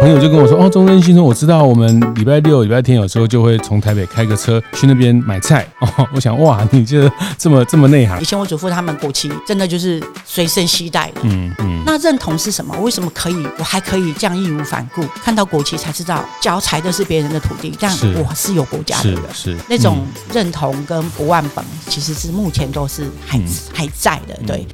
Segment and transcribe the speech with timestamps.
[0.00, 1.62] 朋友就跟我说：“哦，中正新村，我知道。
[1.62, 5.64] 我们礼拜六、礼拜天有时候就会从台北开个车去那边买菜。
[5.78, 8.20] 哦，我想，哇，你这这么这么内行。
[8.20, 11.20] 以前我祖父他们国旗真的就是随身携带的。
[11.22, 11.82] 嗯嗯。
[11.86, 12.76] 那认同是什么？
[12.80, 13.46] 为什么可以？
[13.56, 19.22] 我还可以这样义无反顾看到国旗才知道，脚踩的是别人的土地，但我是有国家的人。
[19.32, 24.36] 是，是那种认同跟不忘本，其实是目前都是还、嗯、还在的。
[24.44, 24.66] 对。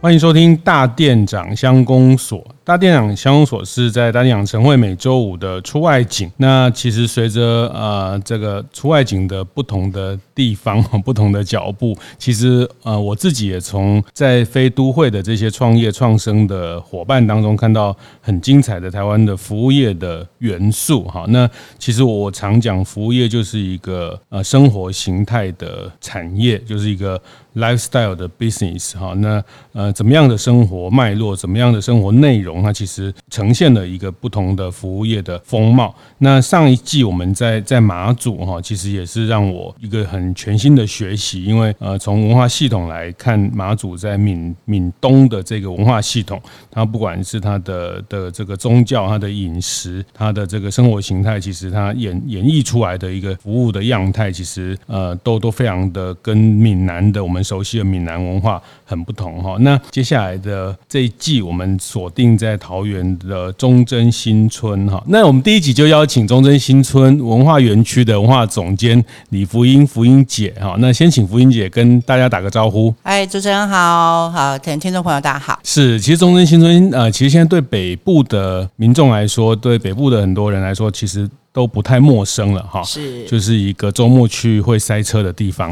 [0.00, 2.44] 欢迎收听大店长乡公所。
[2.64, 6.30] 大店长乡公所是在大店长晨会每周五的出外景。
[6.36, 21.02] 那其实随着呃这个出外景的不同的地方、 不同的脚步，其实呃我自己也从在非都会的这些创业创生的伙伴当中看到很精彩的台湾的服务业的元素。
[21.02, 27.20] 哈，那其实我常讲服务业就是一个呃生活形态的产业，就是一个
[27.56, 28.96] lifestyle 的 business。
[28.96, 32.51] 哈，那呃怎么样的生活脉络，怎么样的生活内容？
[32.60, 35.94] 它其实呈现了一个不同的服务业的风貌。
[36.18, 59.56] 那上一季我们在在马祖哈，其实也是让我一个很全新的学习，因为呃，从文化系统来看，马祖在闽闽东的这个文化系统，它不管是它的的这个宗教、它的饮食、它的这个生活形态，其实它演演绎出来的一个服务的样态，其实呃都都非常的跟闽南的我们熟悉的闽南文化很不同哈。
[59.60, 62.32] 那接下来的这一季，我们锁定。
[62.42, 72.92] 在桃园的忠贞新村哈，那我们第一集就邀请忠贞新村文化园区的文化总监李福英福英姐哈，那先请福英姐跟大家打个招呼。
[73.04, 75.60] 哎，主持人好，好，听听众朋友大家好。
[75.62, 81.30] 是，其实忠贞新村呃，其实现在对北部的民众来说，对北部的很多人来说，其实。
[81.52, 85.70] 都不太陌生了哈，是，就是一个周末去会塞车的地方。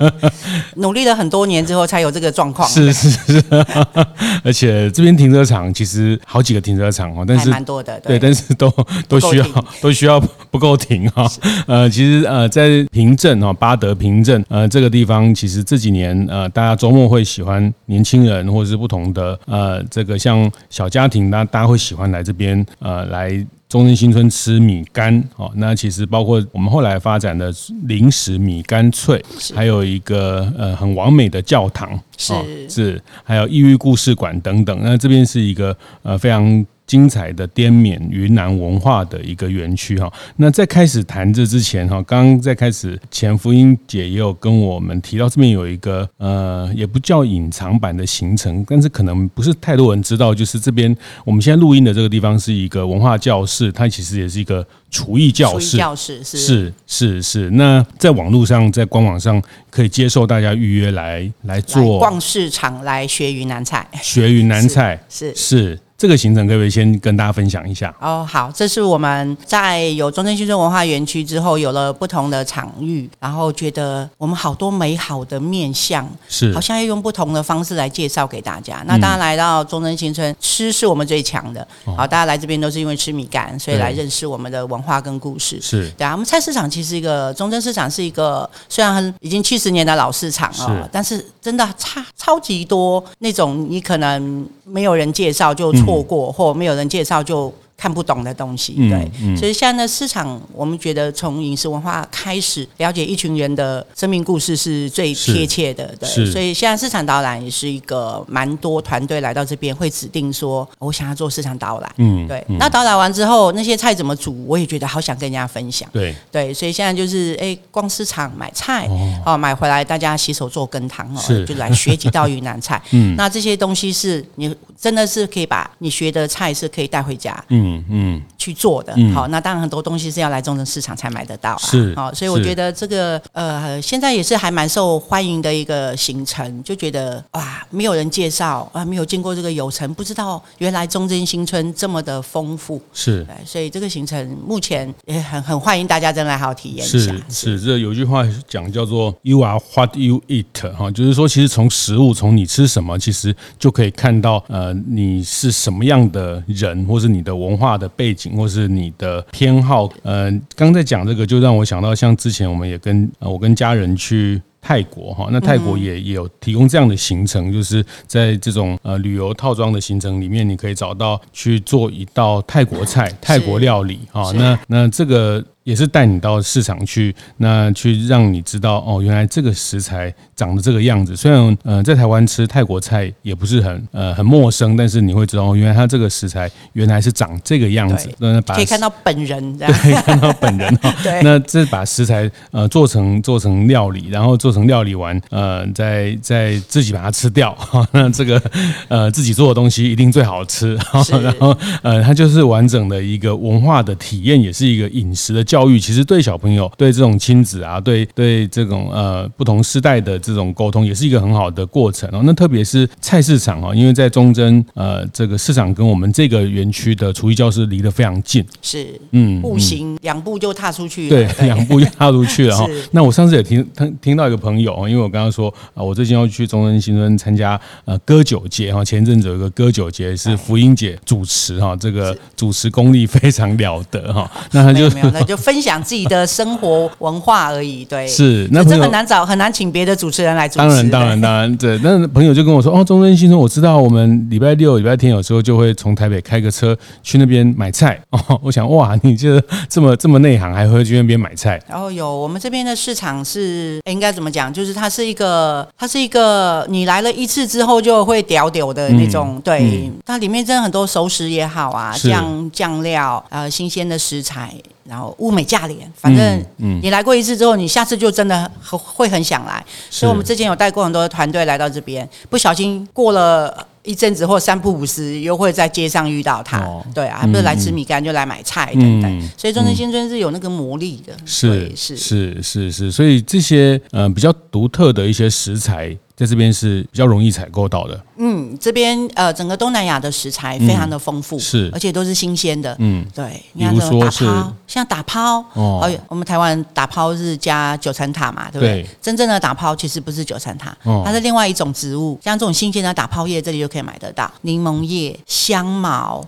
[0.76, 2.68] 努力了很多年之后才有这个状况。
[2.68, 3.44] 是是是，
[4.44, 8.70] 而且这边停车场其实好几个停车场哦，但是蛮多的，对，但是都
[9.08, 9.46] 都需要
[9.80, 11.26] 都需要不够停哈。
[11.66, 23.46] 呃，其实呃，在平镇哈，巴德平镇呃这个地方，其实这几年呃，大家周末会喜欢年轻人或者是不同的呃这个像小家庭，那大家会喜欢来这边呃来。
[23.68, 27.52] 忠贞新村吃米干哦，那其实包括我们后来发展的
[27.84, 29.22] 零食米干脆，
[29.54, 32.34] 还有一个呃很完美的教堂，是
[32.68, 34.78] 是，还有异域故事馆等等。
[34.82, 36.64] 那这边是一个呃非常。
[36.86, 56.36] 精彩的滇缅云南文化的一个园区哈，那在开始谈这之前哈，刚刚在开始前，福音姐也有跟我们提到，这边有一个呃，也不叫隐藏版的行程，但是可能不是太多人知道，就是这边我们现在录音的这个地方是一个文化教室，它其实也是一个厨艺教室，教室是。
[56.38, 57.50] 是是是。
[57.50, 65.02] 那在网络上，在官网上可以接受大家预约来来做来逛市场，来学云南菜，学云南菜。
[65.08, 65.80] 是 是。
[65.98, 67.94] 这个行程可不可以先跟大家分享一下？
[68.00, 78.84] 哦，好，这是我们在有中正新村文化园区之后，有了不同的场域，然后觉得我们好多美好的面相，是好像要用不同的方式来介绍给大家。
[78.86, 81.66] 那大家来到中正新村，吃是我们最强的。
[81.96, 85.58] 好，大家来这边都是因为吃米干，所以来认识我们的文化跟故事。
[85.62, 95.72] 是对啊，我们菜市场其实一个中正市场是一个虽然很已经七十年的老市场哦，但是真的差超级多那种你可能没有人介绍就。
[95.86, 106.08] 错过或没有人介绍就看不懂的东西，对，所以现在的市场，我们觉得从饮食文化开始了解一群人的生命故事是最贴切的，对。
[106.30, 112.42] 所以现在市场导览也是一个蛮多团队来到这边会指定说，我想要做市场导览，嗯，对。
[112.48, 116.54] 嗯、那导览完之后，那些菜怎么煮，我也觉得好想跟人家分享，对，对。
[116.54, 127.65] 所以现在就是，哎、欸，逛市场买菜，哦，哦，买回来大家洗手做羹汤哦，就来学几道云南菜， 嗯，那这些东西是你真的是可以把你学的菜是可以带回家，嗯。
[127.66, 131.58] 嗯嗯，去做的好，那当然很多东西是要来中正市场才买得到啊。
[131.58, 142.80] 是，好，所以我觉得这个呃，现在也是还蛮受欢迎的一个行程，就觉得哇，没有人介绍啊，没有经过这个游程，不知道原来中正新村这么的丰富。
[142.92, 146.98] 是，对，所以这个行程目前也很很欢迎大家真来好好体验一下。
[147.28, 157.56] 是，是，这有句话讲叫做 “You are what you eat”，哈，就是说其实从食物，从你吃什么，其实就可以看到呃，你是什么样的人，或是你的文。
[157.56, 164.40] 化的背景或是你的偏好，呃，刚在讲这个，就让我想到像之前我们也跟呃，我跟家人去。
[164.68, 165.28] 泰国哈。
[165.30, 174.32] 那泰国也也有提供这样的行程，就是在这种呃旅游套装的行程里面，你可以找到去做一道泰国菜、泰国料理哈。
[174.32, 175.44] 那那这个。
[175.66, 181.16] 也是带你到市场去，那去让你知道哦，原来这个食材长得这个样子。
[181.16, 188.08] 虽然呃，在台湾吃泰国菜也不是很呃很陌生，但是你会知道哦，原来它这个食材原来是长这个样子。
[188.18, 190.94] 那把可以看到本人，对， 可以看到本人哈。
[191.02, 197.58] 对，那这把食材呃做成做成料理，然后做成料理完呃，再再自己把它吃掉。
[197.90, 198.40] 那这个
[198.86, 200.78] 呃自己做的东西一定最好吃。
[201.20, 201.52] 然后
[201.82, 205.55] 呃，它就是完整的一个文化的体验，也是一个饮食的教。
[205.56, 212.20] 教育其实对小朋友、对这种亲子啊、对对这种呃不同世代的这种沟通，也是一个很好的过程哦。
[212.24, 222.66] 那特别是菜市场啊，因为在中正呃这个市场跟我们这个园区的厨艺教室离得非常近，是嗯，步行两步就踏出去，对，两步就踏出去了哈。
[222.92, 234.30] 那我上次也听听听到一个朋友啊，因为我刚刚说啊，我最近要去中正新村参加呃歌酒节哈，前一阵子有一个歌酒节是福音姐主持哈，这个主持功力非常了得哈。
[234.52, 235.34] 那他就那就。
[235.46, 240.58] 分享自己的生活文化而已，对，是那这很难找，很难请别的主持人来主持。
[240.58, 241.78] 当然，当然，当然，对。
[241.84, 251.62] 那朋友就跟我说：“哦，中正新村，我知道，我们礼拜六、礼拜天有时候就会从台北开个车去那边买菜。”哦，我想，哇，你这这么这么内行，还会去那边买菜？
[251.68, 254.52] 然后有我们这边的市场是，应该怎么讲？
[254.52, 259.36] 就是它是一个，它是一个，你来了一次之后就会屌屌的那种。
[259.36, 264.52] 嗯、对、嗯，它里面真的很多熟食也好啊，酱酱料，呃，新鲜的食材。
[264.88, 266.44] 然后物美价廉，反正
[266.82, 269.64] 你来过一次之后，你下次就真的很会很想来。
[269.90, 276.60] 所以，我们之前有带过很多的团队来到这边，不小心过了一阵子或三不五时，又会在街上遇到他。
[276.60, 279.18] 哦、对啊，还不是来吃米干，就来买菜等等。
[279.18, 281.12] 嗯、所以，中正新村是有那个魔力的。
[281.24, 285.96] 是是是是是，所以这些呃比较独特的一些食材。
[286.16, 288.00] 在这边是比较容易采购到的。
[288.18, 292.74] 嗯，这边呃，整个东南亚的食材非常的丰富，嗯，是，而且都是新鲜的。
[292.78, 293.42] 嗯，对。
[293.52, 298.82] 你看，这种打抛，像打抛哦，我们台湾打抛是加九层塔嘛，对不对？
[298.82, 304.30] 对，真正的打抛其实不是九层塔，哦，它是另外一种植物，像这种新鲜的打抛叶，这里就可以买得到。
[304.42, 306.24] 柠檬叶、香茅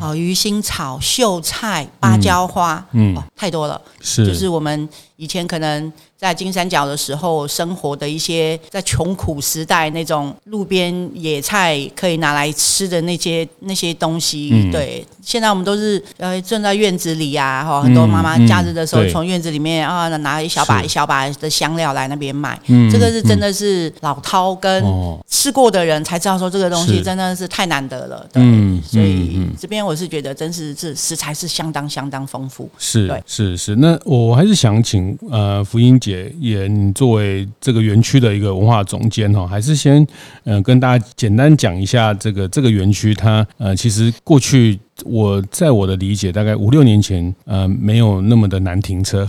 [0.00, 3.80] 哦，鱼腥草、秀菜、芭蕉花，嗯，哦，太多了。
[4.00, 5.92] 是，就是我们以前可能。
[6.16, 22.60] 在金三角的时候生活的一些，在穷苦时代那种路边野菜可以拿来吃的那些那些东西，嗯、对，现在我们都是呃种在院子里呀，哈，很多妈妈假日的时候从院子里面啊拿一小把一小把的香料来那边卖，
[22.92, 24.84] 这个是真的是老饕跟
[25.26, 28.42] 吃过的人才知道说这个东西真的是太难得了，对，
[28.82, 36.30] 所以这边我是觉得真是是食材是相当相当丰富，是，是是，那我还是想请呃福音姐。
[36.40, 40.06] 也，你作为这个园区的一个文化总监哈，还是先
[40.44, 49.28] 嗯跟大家简单讲一下这个这个园区它呃其实过去我在我的理解大概五六年前呃没有那么的难停车，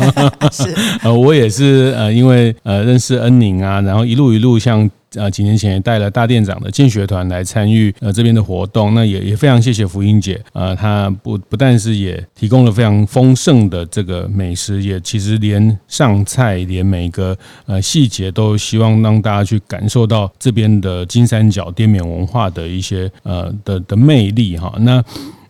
[0.52, 4.90] 是 呃我也是呃因为呃认识恩宁啊，然后一路一路像。
[5.18, 24.74] 啊，几年前也带了大店长的见学团来参与呃这边的活动，那也也非常谢谢福音姐，呃，她不不但是也提供了非常丰盛的这个美食，也其实连上菜，连每个呃细节都希望让大家去感受到这边的金三角滇缅文化的一些呃的的魅力哈。
[24.80, 25.02] 那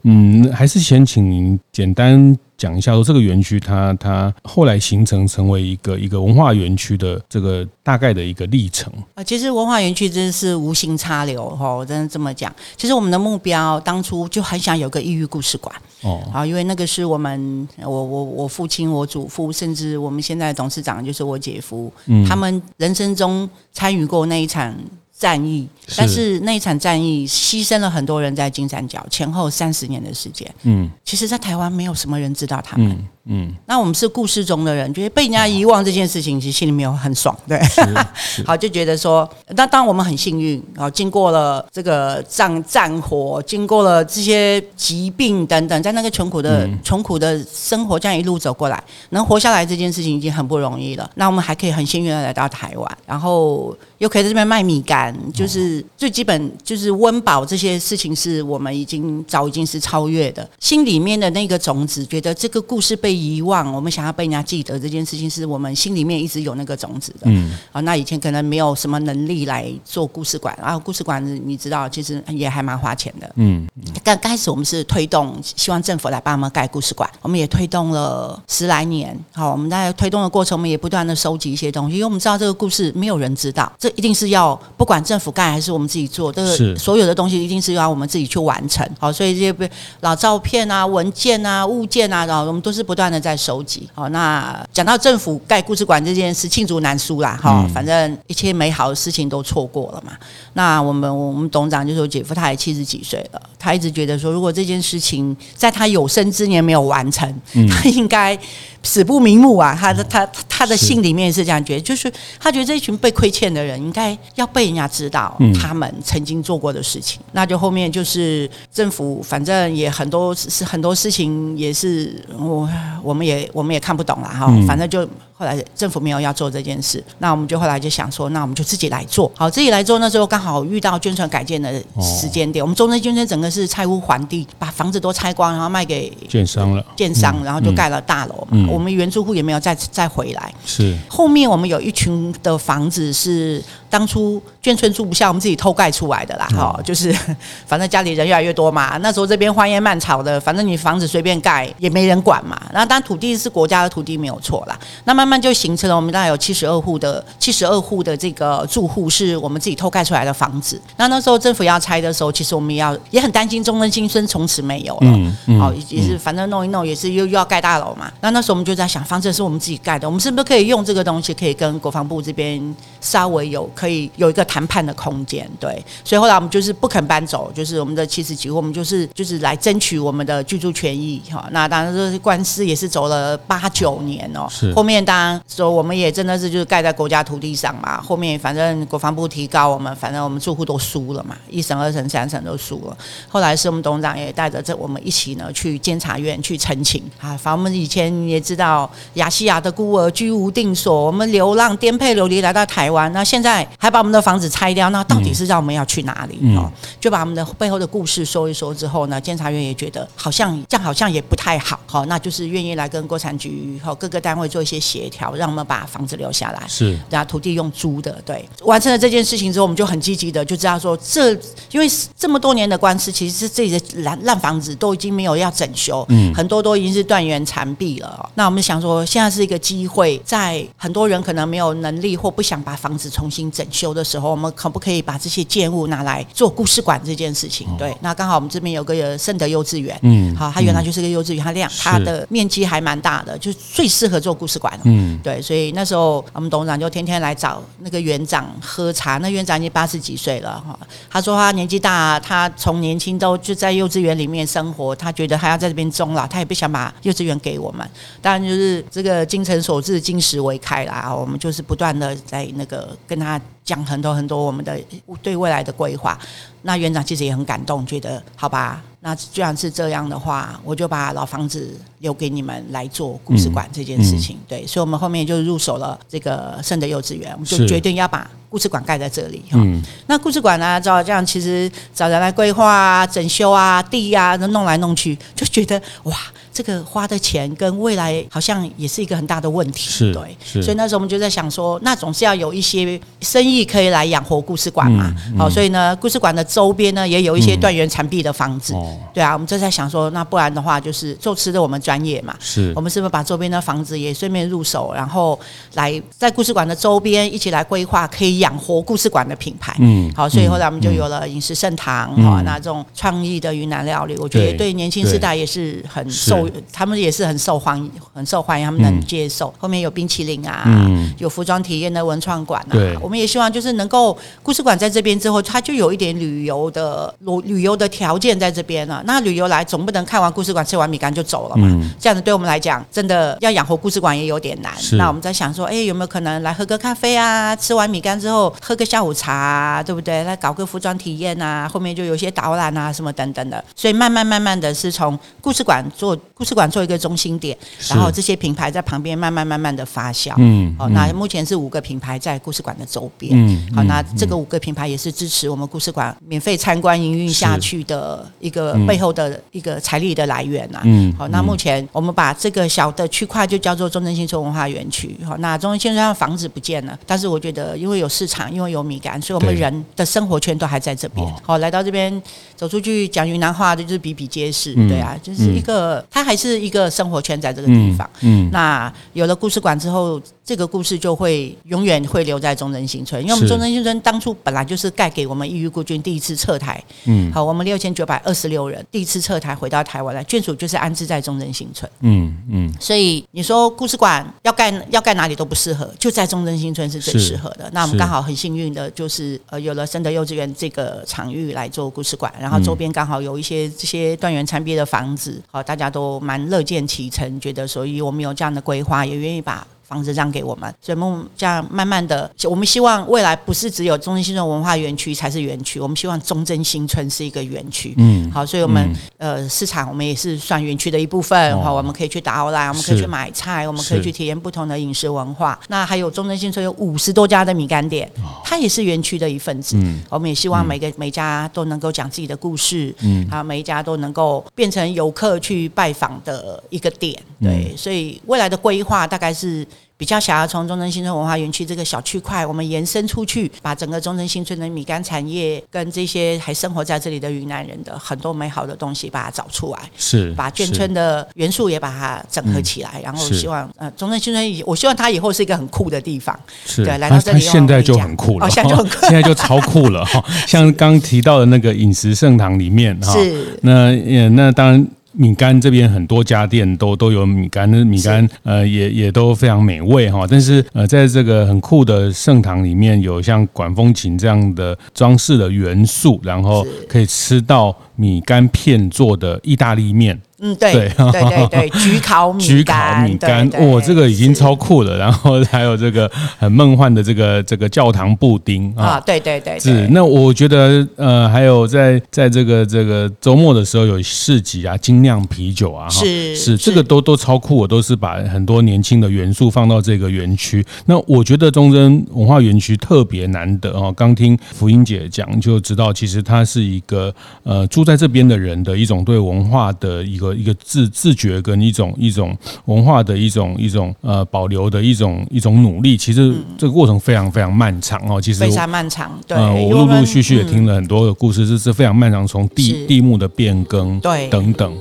[0.03, 2.37] 嗯，还是先请您简单。
[2.57, 12.55] 讲一下说这个园区它它后来形成成为一个一个文化园区的这个大概的一个历程啊，其实文化园区真的是无心插柳哈，我真的这么讲。
[12.77, 24.75] 其实我们的目标当初就很想有个异域故事馆哦，啊，因为那个是我们我我我父亲我祖父，甚至我们现在的董事长就是我姐夫，嗯，他们人生中参与过那一场。
[25.17, 30.53] 战役，但是那一场战役牺牲了很多人在金三角前后三十年的时间。
[30.65, 32.91] 嗯，其实，在台湾没有什么人知道他们。
[32.91, 37.37] 嗯，嗯，那我们是故事中的人，觉得被人家遗忘这件事情，其实心里面有很爽。
[37.49, 37.59] 对，
[38.45, 51.11] 好，就觉得说，那当然我们很幸运啊，经过了这个战战火，经过了这些疾病等等，在那个穷苦的穷苦的生活这样一路走过来，能活下来这件事情已经很不容易了。
[51.15, 53.77] 那我们还可以很幸运的来到台湾，然后。
[53.99, 60.47] 又可以在这边卖米干，就是最基本就是温饱这些事情，是我们已经早已经是超越的。
[60.61, 67.21] 心里面的那个种子，觉得这个故事被遗忘，我们想要被人家记得这件事情，是我们心里面一直有那个种子的。
[67.25, 73.31] 嗯，啊，那以前可能没有什么能力来做故事馆，然后故事馆你知道，其实也还蛮花钱的。
[73.37, 73.67] 嗯，
[74.03, 79.19] 刚开始我们是推动，希望政府来帮我们盖故事馆，我们也推动了十来年。
[79.33, 88.89] 好，我们在推动的过程，我们也不断的收集一些东西，因为我们知道这个故事没有人知道，这一定是要不管政府盖还是我们自己做，这个所有的东西一定是要我们自己去完成。
[88.99, 93.89] 好，所以这些老照片啊、文件啊、物件啊，然后我们都是不断的在收集。
[93.95, 97.39] 好，那讲到政府盖故事馆这件事，罄竹难书啦。
[97.43, 100.13] 哈，反正一切美好的事情都错过了嘛。
[100.55, 108.39] 那我们我们董事长就是我姐夫，他也七十几岁了，他一直觉得说，如果这件事情在他有生之年没有完成，他应该。
[108.85, 109.77] 死不瞑目啊！
[109.77, 117.21] 他的他他的信里面是这样觉得，就是他觉得这一群被亏欠的人应该要被人家知道他们曾经做过的事情。
[117.33, 122.69] 那就后面就是政府，反正也很多是很多事情也是我
[123.03, 124.47] 我们也我们也看不懂了哈。
[124.69, 125.09] 反正就。
[125.37, 129.31] 后来政府没有要做这件事，那我们就后来就想说，那我们就自己来做。
[129.37, 136.87] 好，自己来做那时候刚好遇到捐存改建的时间点，哦、我们中正捐村整个是拆屋还地，把房子都拆光，然后卖给建商了。
[136.97, 138.49] 建商，然后就盖了大楼嘛。
[138.53, 140.55] 嗯、我们原住户也没有再再回来。
[140.65, 140.97] 是。
[141.09, 143.63] 后面我们有一群的房子是。
[143.95, 146.49] 当初眷村住不下，我们自己偷盖出来的啦。
[146.51, 147.17] 哈、嗯， 就是
[147.65, 148.97] 反正家里人越来越多嘛。
[148.99, 152.61] 那时候这边荒烟蔓草的，反正你房子随便盖也没人管嘛。
[152.73, 154.77] 那当然土地是国家的土地没有错啦。
[155.05, 160.81] 那慢慢就形成了我们大概有七十二户的七十二户的这个住户是我们自己偷盖出来的房子。
[160.97, 165.01] 那那时候政府要拆的时候，其实我们也要也很担心中正新村从此没有了。
[165.03, 165.61] 嗯嗯。
[165.61, 168.11] 好，也是反正弄一弄也是又又要盖大楼嘛。
[168.21, 172.61] 那那时候我们就在想，房子是我们自己盖的，我们是不是可以用这个东西可以跟国防部这边
[173.01, 173.71] 稍微有。
[173.85, 181.47] 可以有一个谈判的空间，对，所以后来我们就是不肯搬走，就是我们的七十几户，我们就是就是来争取我们的居住权益哈。
[181.51, 184.47] 那当然，这官司也是走了八九年哦。
[184.49, 184.73] 是。
[184.73, 188.01] 后面当然说我们也真的是就是盖在国家土地上嘛。
[188.01, 192.97] 后面反正国防部提高我们，反正我们住户都输了嘛，一审、二审、三审都输了。
[193.29, 197.37] 后来是我们董事长也带着这我们一起呢去监察院去澄清啊。
[197.37, 203.69] 反正我们以前也知道亚细亚的孤儿居无定所，我们流浪颠沛流离来到台湾，那现在。
[203.79, 206.37] 还把我们的房子拆掉，那到底是让我们要去哪里？
[206.57, 216.63] 哦、嗯，就把我们的背后的故事说一说之后呢，监察院也觉得好像这样好像也不太好，好，那就是愿意来跟国产局和各个单位做一些协调，让我们把房子留下来。
[216.69, 221.33] 是，然后土地用租的，对，完成了这件事情之后，我们就很积极的就知道说，这
[221.71, 228.31] 因为这么多年的官司，其实是这里的烂烂房子都已经没有要整修，嗯，很多都已经是断垣残壁了。
[228.35, 233.65] 那我们想说，现在是一个机会，在很多人可能没有能力或不想把房子重新整。
[233.75, 237.67] 修的时候，我们可不可以把这些建物拿来做故事馆这件事情？
[237.77, 244.79] 对，那刚好我们这边有个圣德幼稚园，嗯，好，它原来就是个幼稚园，它量它的面积还蛮大的，就最适合做故事馆。
[244.85, 250.79] 嗯，对，所以那时候我们董事长就天天来找那个园长喝茶，那园长已经八十几岁了哈，
[251.11, 257.85] 他说他年纪大，他从年轻都就在幼稚园里面生活，他觉得他要在这边终老，他也不想把幼稚园给我们。
[258.23, 263.41] 当然就是这个精诚所至，金石为开啦，我们就是不断的在那个跟他。
[263.65, 264.79] 讲很多很多我们的
[265.23, 266.19] 对未来的规划，
[266.63, 274.37] 那园长其实也很感动，觉得好吧，那既然是这样的话，我就把老房子留给你们来做故事馆这件事情。
[274.37, 274.39] 嗯。
[274.45, 279.43] 嗯、对，所以我们后面就入手了这个圣德幼稚园，我们就决定要把故事馆盖在这里。
[279.51, 286.17] 嗯，那故事馆呢，照这样其实找人来规划啊、整修啊、地啊，都弄来弄去，就觉得哇。
[286.55, 295.13] 这个花的钱跟未来好像也是一个很大的问题，是对，是所以那时候我们就在想说，那总是要有一些生意可以来养活故事馆嘛。
[295.27, 305.37] 嗯嗯、好，所以呢，故事馆的周边呢也有一些断垣残壁的房子，嗯、对啊，我们就在想说，那不然的话就是做吃的我们专业嘛，是我们是不是把周边的房子也顺便入手，然后
[305.73, 309.75] 来在故事馆的周边一起来规划可以养活故事馆的品牌。
[309.81, 316.47] 嗯，好，所以后来我们就有了饮食盛堂，哈、嗯，那这种创意的云南料理，我觉得对年轻世代也是很受。
[316.71, 319.49] 他们也是很受欢迎，很受欢迎，他们能接受。
[319.49, 322.73] 嗯、后面有冰淇淋啊，嗯、有服装体验的文创馆啊。
[322.73, 329.03] 对我们也希望就是能够故事馆在这边之后，它就有一点旅游的旅旅游的条件在这边了。
[329.07, 331.67] 那旅游来总不能看完故事馆吃完米干就走了嘛？
[331.71, 334.73] 嗯、这样子对我们来讲，真的要养活故事馆也有点难。
[334.99, 337.55] 那我们在想说，哎，有没有可能来喝个咖啡啊？
[337.57, 340.25] 吃完米干之之后喝个下午茶啊，对不对？
[340.25, 343.63] 来搞个服装体验啊，后面就有些导览啊什么等等的。
[343.77, 347.55] 所以慢慢慢慢的是从故事馆做故事馆做一个中心点，
[347.91, 350.33] 然后这些品牌在旁边慢慢慢慢的发酵。
[350.39, 353.31] 嗯，好，那目前是五个品牌在故事馆的周边。
[353.35, 360.81] 嗯，好，那这个五个品牌也是支持我们故事馆免费参观营运下去的一个背后的一个财力的来源啊。
[360.85, 365.15] 嗯，好，那目前我们把这个小的区块就叫做中正新村文化园区。
[365.27, 371.27] 好，那中正新村房子不见了，但是我觉得因为有市场，因为有米干，所以我们人的生活圈都还在这边。
[371.43, 372.23] 好，来到这边
[372.55, 374.73] 走出去讲云南话的就是比比皆是。
[374.89, 378.09] 对啊，就是一个它还是一个生活圈在这个地方。
[378.21, 380.21] 嗯，那有了故事馆之后。
[380.47, 397.71] 这个故事就会永远会留在中正新村，因为我们中正新村当初本来就是盖给我们异域孤军第一次撤台，嗯，好，我们六千九百二十六人第一次撤台回到台湾来，眷属就是安置在中正新村，嗯嗯，所以你说故事馆要盖要盖哪里都不适合，就在中正新村是最适合的。
[397.73, 409.67] 那我们刚好很幸运的就是呃有了深德幼稚园这个场域来做故事馆，然后周边刚好有一些这些断垣残壁的房子，好，大家都蛮乐见其成，觉得所以我们有这样的规划，也愿意把。
[409.87, 417.95] 房子让给我们，所以我们这样慢慢的，我们希望未来不是只有中正新村文化园区才是园区，我们希望中正新村是一个园区。
[417.99, 418.83] 嗯，好，所以我们、
[419.19, 421.63] 嗯、呃市场我们也是算园区的一部分。
[421.63, 425.59] 好、哦，我们可以去打欧莱，我们可以去买菜，我们可以去体验不同的饮食文化。
[425.69, 428.11] 那还有中正新村有五十多家的米干店，
[428.43, 429.77] 它也是园区的一份子。
[429.77, 432.95] 嗯，我们也希望每个每家都能够讲自己的故事。
[433.01, 437.15] 嗯，啊，每一家都能够变成游客去拜访的一个点。
[437.41, 439.67] 对，嗯、所以未来的规划大概是。
[439.97, 456.39] 比较想要从中正新村文化园区这个小区块，我们延伸出去，把整个中正新村的米干产业跟这些还生活在这里的云南人的很多美好的东西，把它找出来，是把眷村的元素也把它整合起来，嗯、然后希望呃中正新村以，我希望它以后是一个很酷的地方。
[456.67, 460.23] 是，对，来到这里，现在就很酷了，哦、现在就很酷， 现在就超酷了哈。
[460.47, 463.59] 像刚提到的那个饮食盛堂里面哈，是。
[463.63, 463.93] 那
[464.31, 464.87] 那当然。
[465.17, 470.27] 米干这边很多家店都都有米干，那米干呃也也都非常美味哈。
[470.29, 480.21] 但是呃，在这个很酷的盛堂里面有像管风琴这样的装饰的元素，然后可以吃到米干片做的意大利面。
[480.41, 484.97] 嗯，对对对对对，焗 烤米焗烤米干，哇，这个已经超酷了。
[484.99, 489.87] 然后还有这个很梦幻的这个这个教堂布丁啊，对对对，是。
[489.93, 500.67] 那我觉得呃，还有在在这个这个周末的时候有市集啊，精酿啤酒啊，是是，这个都都超酷，我都是把很多年轻的元素放到这个园区。
[500.87, 503.95] 那我觉得中正文化园区特别难得哦。
[503.97, 507.15] 刚听福音姐讲就知道，其实它是一个
[507.45, 510.24] 呃住在这边的人的一种对文化的一个。
[510.33, 518.21] 一个自自觉跟一种一种文化的一种一种呃保留的一种一种努力，其实这个过程非常非常漫长哦。
[518.21, 519.37] 其实非常漫长，对。
[519.37, 524.73] 我陆陆续续也听了很多的故事，这是非常漫长，从地地目的变更，对等等。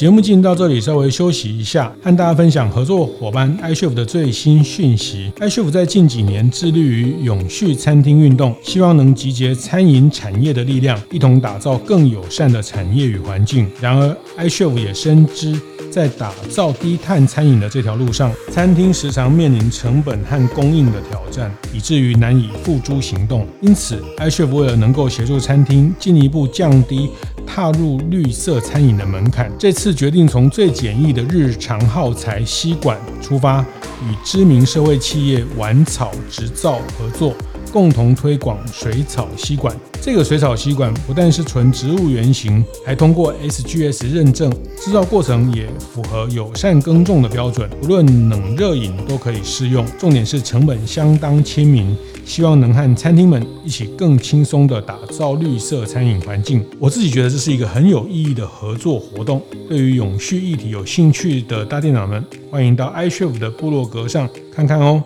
[0.00, 5.30] 节目进行到这里，稍微休息一下，和大家分享合作伙伴 iCHEF 的最新讯息。
[5.38, 13.70] iCHEF 在近几年致力于永续餐厅运动，希望能集结餐饮产业的力量，一同打造更友善的产业与环境。
[13.78, 23.46] 然而，iCHEF 也深知，在打造低碳餐饮的这条路上，餐厅时常面临成本和供应的挑战，以至于难以付诸行动。
[23.60, 27.10] 因此，iCHEF 为了能够协助餐厅进一步降低
[27.46, 33.60] 踏入绿色餐饮的门槛，这次决定从最简易的日常耗材吸管出发，
[34.02, 37.34] 与知名社会企业玩草植造合作，
[37.72, 39.74] 共同推广水草吸管。
[40.02, 49.84] 这个水草吸管不但是纯植物原型，还通过 SGS 认证，制造过程也符合友善耕种的标准，无论冷热饮都可以适用。
[49.98, 51.96] 重点是成本相当亲民。
[52.26, 56.64] 希望能和餐厅们一起更轻松地打造绿色餐饮环境。
[56.78, 59.42] 我自己觉得这是一个很有意义的合作活动。
[59.68, 65.02] 对于永续议题有兴趣的大店长们，欢迎到 iCHEF 的部落格上看看哦。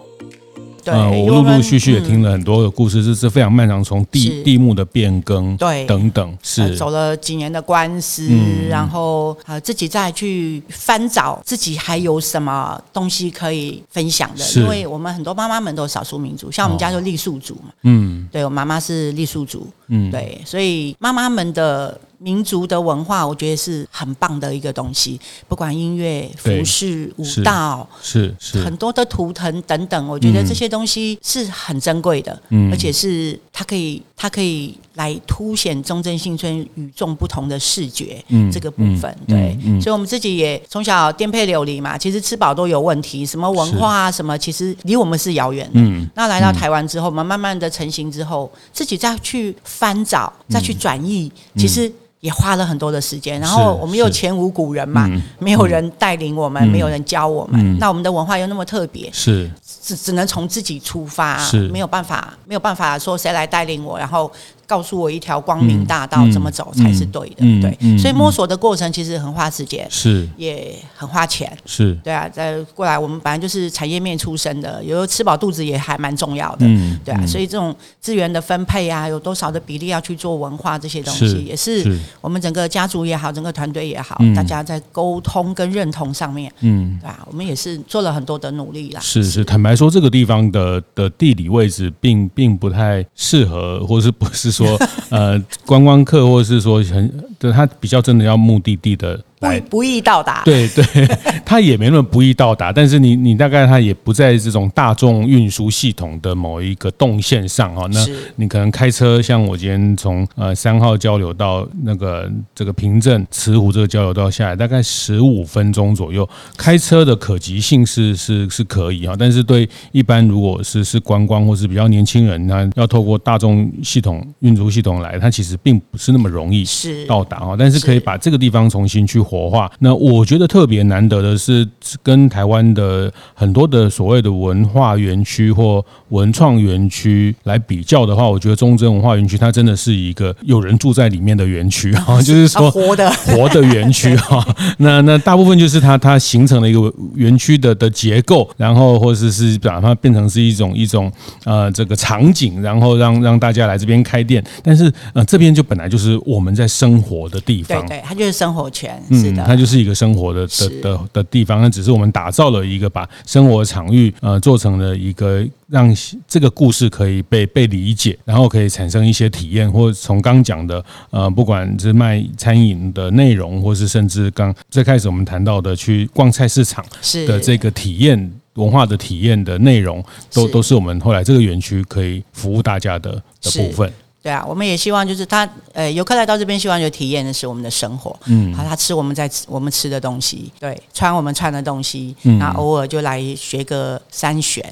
[0.84, 6.76] 对，我陆陆续续也听了很多的故事，这是非常漫长，从地地目的变更，对，等等，是。
[6.76, 8.28] 走了几年的官司，
[8.68, 21.98] 然后呃自己再去翻找自己还有什么东西可以分享的，因为我们很多妈妈们都是少数民族，像我们家就傈僳族嘛，嗯，对我妈妈是傈僳族，嗯，对，所以妈妈们的。
[22.24, 25.20] 民族的文化，我觉得是很棒的一个东西。
[25.46, 45.72] 不管音乐、服饰、舞蹈，是是，是很多的图腾等等，我觉得这些东西是很珍贵的，嗯，而且是它可以它可以来凸显中正新村与众不同的视觉，嗯，这个部分，嗯、对、嗯嗯，所以我们自己也从小颠沛流离嘛，其实吃饱都有问题，什么文化啊，什么其实离我们是遥远的。
[45.74, 51.92] 嗯，那来到台湾之后，我们慢慢的成型之后，自己再去翻找，再去转译，其实。
[52.24, 55.06] 也花了很多的时间，然后我们又前无古人嘛，
[55.38, 59.50] 没有人带领我们，嗯、没有人教我们、嗯，那我们的文化又那么特别，是。
[59.82, 61.68] 只只能从自己出发，是。
[61.68, 64.32] 没有办法，没有办法说谁来带领我，然后。
[64.74, 67.44] 告诉我一条光明大道，怎么走才是对的？
[67.62, 72.28] 对、嗯，所以摸索的过程其实很花时间，是也很花钱，是对啊。
[72.28, 77.20] 再过来，我们本来就是产业面出身的，有时候吃饱肚子也还蛮重要的，嗯，对啊。
[77.20, 89.00] 嗯、所以这种资源的分配啊，有多少的比例要去做文化这些东西，是也是我们整个家族也好，整个团队也好、嗯，大家在沟通跟认同上面，嗯，对啊，我们也是做了很多的努力啦。
[89.00, 94.54] 是是，是，坦白说，这个地方的的地理位置并并不太适合，或是不是。
[94.54, 94.78] 说说
[95.10, 99.20] 呃，观光客或者是说很，就他比较真的要目的地的。
[99.44, 100.84] 不不易到达，对对，
[101.44, 127.04] 它也没那么不易到达，但是你你大概它也不在这种大众运输系统的某一个动线上哈，那你可能开车，像我今天从呃三号交流到那个这个平镇慈湖这个交流道下来，大概十五分钟左右，开车的可及性是是是可以哈，但是对一般如果是是观光或是比较年轻人，他要透过大众系统运输系统来，它其实并不是那么容易是。
[127.06, 129.24] 到达哈，但是可以把这个地方重新去。
[129.34, 131.66] 活化，那我觉得特别难得的是，
[132.02, 144.46] 跟台湾的很多的所谓的文化园区或文创园区来比较的话，我觉得中正文化园区它真的是一个有人住在里面的园区哈， 就是说活的活的园区 哈。
[144.78, 151.10] 那那大部分就是它它形成了一个园区的的结构，然后或者是把它变成是一种一种
[151.44, 154.44] 呃这个场景，然后让让大家来这边开店。
[154.62, 159.02] 但是呃这边就本来就是我们在生活的地方，对对，它就是生活圈。
[159.08, 165.94] 嗯，它就是一个生活的的的的地方，那只是我们打造了一个把生活场域呃做成了一个让
[166.26, 176.84] 这个故事可以被被理解，然后可以产生一些体验，或从刚讲的呃，不管是卖餐饮的内容，或是甚至刚最开始我们谈到的去逛菜市场
[177.26, 183.10] 的这个体验文化的体验的内容，都都是我们后来这个园区可以服务大家的
[183.42, 183.92] 的部分。
[184.24, 194.64] 对啊，我们也希望就是他，呃，游客来到这边，希望就体验的是我们的生活，嗯，好，他吃我们在吃我们吃的东西，对，穿我们穿的东西，嗯，那偶尔就来学个三弦，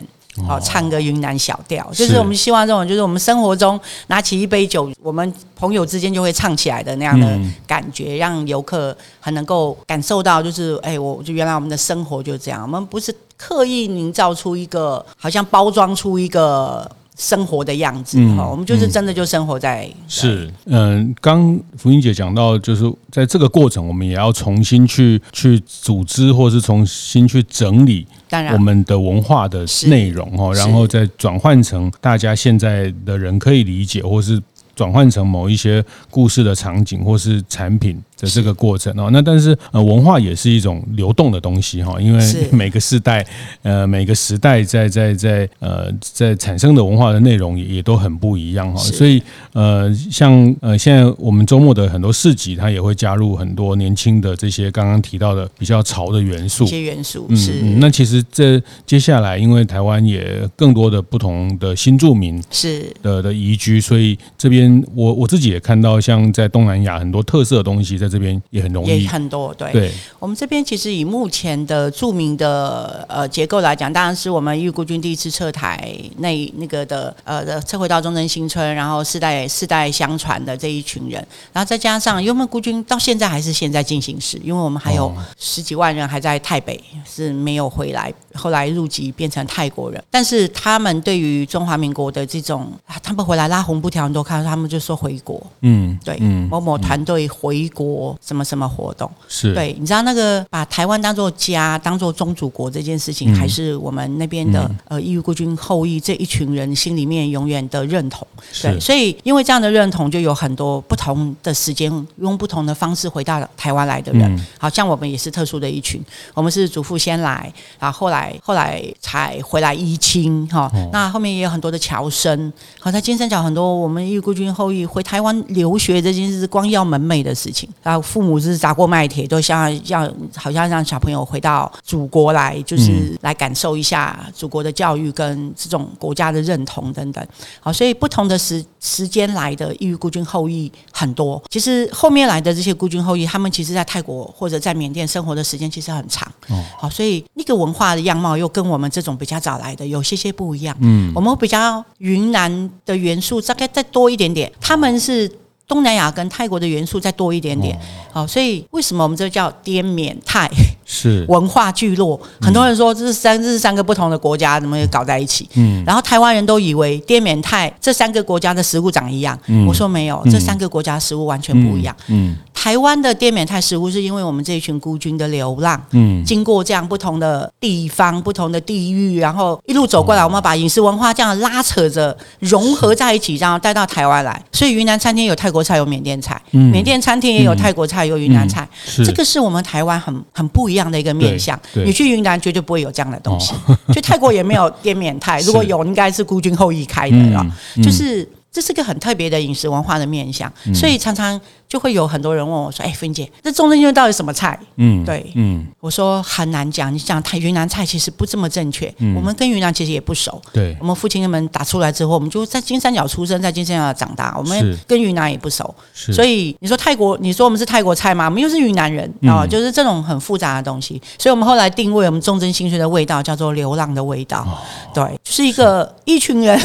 [0.48, 16.90] 好，唱个云南小调，就是我们希望这种，就是我们生活中拿起一杯酒，我们朋友之间就会唱起来的那样的感觉，让游客很能够感受到，就是，哎，我就原来我们的生活就是这样，我们不是刻意营造出一个，好像包装出一个。
[17.22, 19.84] 生活的样子，哈、嗯，我们就是真的就生活在。
[19.84, 28.04] 嗯、是，嗯，刚福英姐讲到，就是在这个过程，我们也要重新去去组织，或是重新去整理，
[28.52, 34.42] 我们的文化的内容，哈，然后再转换成大家现在的人可以理解，或是
[34.74, 38.02] 转换成某一些故事的场景，或是产品。
[38.22, 43.26] 的这个过程哦，那但是呃，文化也是一种流动的东西哈，因为 每个世代
[43.62, 49.20] 呃，每个时代在在在呃，在产生的文化的内容也也都很不一样哈，所以
[49.52, 57.58] 呃，像呃，现在我们周末的很多市集，它也会加入很多年轻的这些刚刚提到的比较潮的元素，一些元素是。
[57.60, 68.11] 嗯，那其实这接下来，因为台湾也更多的不同的新住民是的的移居，所以这边我我自己也看到，像在东南亚很多特色的东西在。
[68.12, 69.52] 这边也很容易，也很多。
[69.54, 69.90] 对，对。
[70.18, 92.70] 我们这边其实以目前的著名的呃结构来讲，当然是我们义务孤军第一次撤台那那个的呃的撤回到中正新村，然后世代世代相传的这一群人，然后再加上幽门孤军到现在还是现在进行时，因为我们还有十几万人还在台北是没有回来，后来入籍变成泰国人，但是他们对于中华民国的这种，
[93.02, 98.01] 他们回来拉红布条，你都看到他们就说回国，嗯，对，嗯，某某团队回国。
[98.24, 99.10] 什么什么活动。
[99.28, 99.54] 是。
[99.54, 99.74] 对？
[99.78, 108.26] 你知道那个把台湾当做家、当做宗主国这件事情，嗯、还是我们那边的、嗯、呃义务孤军后裔这一群人心里面永远的认同。
[108.60, 114.22] 对，所以因为这样的认同，就有很多不同的时间用不同的方式回到台湾来的人。
[114.36, 116.00] 嗯、好像我们也是特殊的一群，
[116.34, 120.70] 我们是祖父先来，然后后来后来才回来依亲哈。
[120.92, 137.26] 那后面也有很多的侨生，好在金三角很多我们义务孤军军后裔回台湾留学这件事光耀门楣的事情，然后父母是砸锅卖铁，都像要好像让小朋友回到祖国来，就是来感受一下祖国的教育跟这种国家的认同等等。
[137.60, 141.42] 好，所以不同的时时间来的异域孤军后裔很多。
[141.50, 146.30] 其实后面来的这些孤军后裔，他们其实在泰国或者在缅甸生活的时间其实很长。
[146.48, 150.76] 哦，好，所以那个文化的样貌又跟我们这种比较早来的有些些不一样。
[150.80, 155.30] 嗯，我们比较云南的元素大概再多一点点，他们是。
[155.68, 157.78] 东南亚跟泰国的元素再多一点点，
[158.12, 160.50] 好，所以为什么我们这叫滇缅泰
[160.84, 161.24] 是。
[161.30, 162.20] 文化聚落？
[162.40, 165.48] 很多人说这是三这是三个不同的国家，怎么也搞在一起？
[165.54, 171.96] 嗯，然后台湾人都以为滇缅泰这三个国家的食物长一样，我说没有，这三个国家食物完全不一样。
[172.08, 184.44] 嗯，台湾的滇缅泰食物是因为我们这一群孤军的流浪，嗯，经过这样不同的地方、不同的地域，然后一路走过来，我们把饮食文化这样拉扯着融合在一起，然后带到台湾来。
[184.52, 185.62] 所以云南餐厅有泰国。
[185.62, 188.68] 菜有缅甸菜，缅甸餐厅也有泰国菜，有云南菜，
[189.06, 191.56] 这个是我们台湾很很不一样的一个面向。
[191.72, 193.54] 你去云南绝对不会有这样的东西，
[193.94, 197.46] 去泰国也没有滇缅泰， 如果有，应该是孤军后裔开的啊，
[197.80, 201.40] 就是这是个很特别的饮食文化的面向，所以常常。
[201.72, 206.92] 就会有很多人问我说：“哎，芬姐，这中正新村到底什么菜？”嗯，对，嗯，我说很难讲。
[206.92, 208.94] 你讲台云南菜其实不这么正确。
[208.98, 210.38] 嗯，我们跟云南其实也不熟。
[210.52, 215.74] 对，我们父亲他们打出来之后，我们就在金三角出生，在金三角长大，我们跟云南也不熟。
[215.94, 218.26] 是，所以你说泰国，你说我们是泰国菜吗？
[218.26, 221.00] 我们又是云南人啊，就是这种很复杂的东西。
[221.18, 224.46] 所以我们后来定位我们中正新村的味道叫做流浪的味道。
[224.92, 226.60] 对，就是一个一群人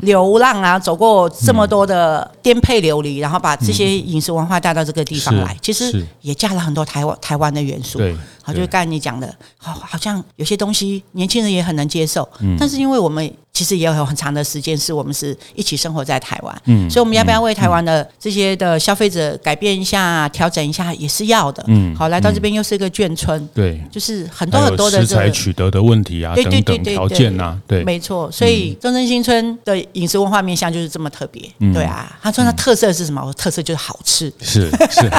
[0.00, 4.56] 流浪啊，走过这么多的颠沛流离，然后把这些饮食文化。
[4.56, 7.98] 话带到这个地方来，其实也加了很多台湾台湾的元素。
[7.98, 12.28] 对，好，就是刚才你讲的，好，好像有些东西年轻人也很能接受。
[12.38, 13.28] 嗯，但是因为我们。
[13.56, 33.32] 其实也有很长的时间是我们是一起生活在台湾，嗯，所以我们要不要为台湾的这些的消费者改变一下、调整一下，也是要的，嗯，好，来到这边又是一个眷村，对，就是很多很多的食材取得的问题啊，等等条件呐，对，没错，所以中正新村的饮食文化面向就是这么特别，对啊，他说他特色是什么？
[33.38, 35.10] 特色就是好吃，是是，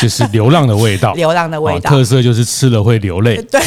[0.00, 3.60] 就是 流浪的味道，流浪的味道，特色就是吃了会流泪，对，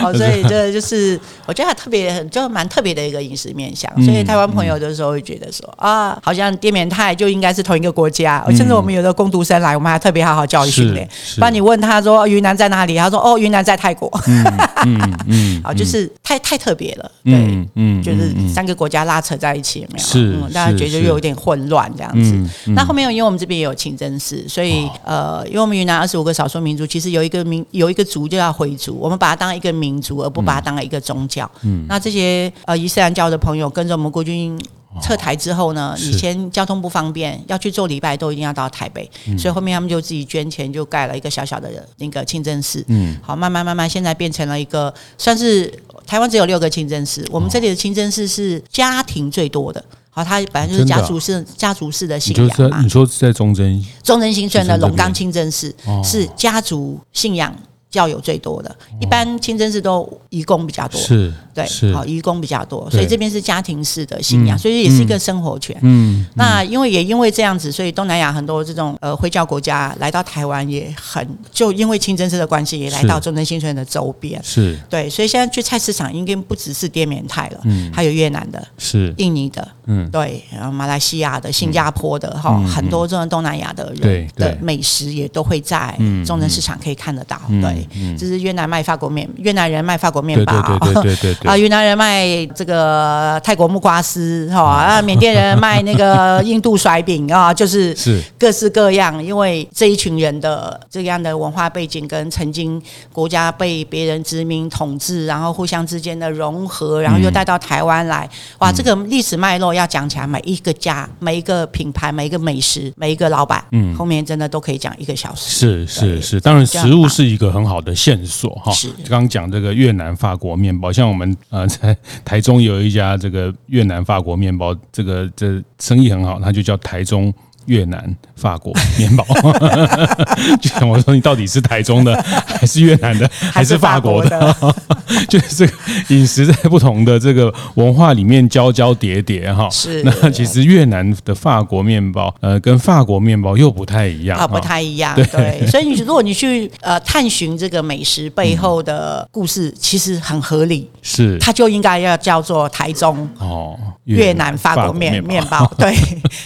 [0.00, 1.18] 好， 所以这就是。
[1.44, 8.42] 我觉得还特别，就蛮特别的一个饮食面向，所以台湾朋友的时候会觉得说啊，好像滇缅泰就应该是同一个国家。
[8.56, 11.06] 甚至我们有的工读生来，我们还特别好好教育训练。
[11.34, 14.08] 不然你问他说云南在哪里，他说哦，云南在泰国。
[14.28, 17.10] 嗯嗯， 好，就是太太特别了。
[17.24, 17.34] 对，
[17.74, 20.04] 嗯，就是三个国家拉扯在一起，有没有？
[20.04, 22.72] 是，大家觉得又有点混乱这样子。
[22.72, 34.58] 那后面因为我们这边也有清真寺，所以呃，因为我们云南二十五个少数民族，其实有一个民有一个族就叫回族，我们把它当一个民族，而不把它当一个宗教，嗯，那这些呃伊斯兰教的朋友跟着我们国军
[35.00, 45.72] 撤台之后呢，以前交通不方便，要去做礼拜都一定要到台北，所以后面他们就自己捐钱，就盖了一个小小的那个清真寺，嗯，好，慢慢慢慢现在变成了一个算是
[46.06, 49.82] 台湾只有六个清真寺，我们这里的清真寺是家庭最多的，
[50.14, 53.82] 好，它本来就是家族式家族式的信仰嘛，你说在忠贞？
[54.02, 57.56] 忠贞新村的龙冈清真寺是家族信仰。
[57.92, 65.76] 教友最多的，一般清真寺都移工比较多，是，对，好，移工比较多，所以这边是家庭式的信仰，所以也是一个生活圈。
[65.82, 74.42] 嗯，那因为也因为这样子，所以东南亚很多这种呃回教国家来到台湾也很，就因为清真寺的关系，也来到中正新村的周边。
[74.42, 87.81] 是，对，所以现在去菜市场应该不只是滇缅泰了，嗯，还有越南的，是，印尼的，嗯，对，然后马来西亚的、新加坡的，哈，很多这种东南亚的人的美食也都会在中正市场可以看得到，对。
[87.94, 97.94] 嗯，这是越南卖法国面，越南人卖法国面包，对对对对对 啊，越南人卖这个泰国木瓜丝，哈啊，缅甸人卖那个印度甩饼啊， 就是。
[97.96, 102.80] 是各式各样，因为这一群人的这样的文化背景跟曾经
[103.12, 115.50] 国家被别人殖民统治，然后互相之间的融合，然后又带到台湾来，哇，这个历史脉络要讲起来，每一个家、每一个品牌、每一个美食、每一个老板，嗯，后面真的都可以讲一个小时。
[115.50, 118.72] 是是是，当然食物是一个很好的线索哈，
[119.08, 127.32] 刚刚讲这个越南法国面包，像我们呃在台中有一家这个越南法国面包，这个这生意很好，它就叫台中
[127.66, 129.24] 越南、法国面包，
[130.60, 132.14] 就想我说你到底是台中的，
[132.46, 134.74] 还是越南的，还是法国的？
[135.28, 135.72] 就是这个
[136.08, 139.68] 饮食在不同的这个文化里面交交叠叠哈。
[139.70, 140.02] 是。
[140.04, 144.38] 那其实越南的法国面包，呃，跟法国面包又不太一样。
[144.38, 145.14] 啊，不太一样。
[145.14, 145.66] 对。
[145.66, 150.90] 所以你如果你去呃探寻这个美食背后的故事，其实很合理。
[151.02, 151.38] 是。
[151.38, 155.70] 它就应该要叫做台中哦，越南法国面面包。
[155.76, 155.94] 对。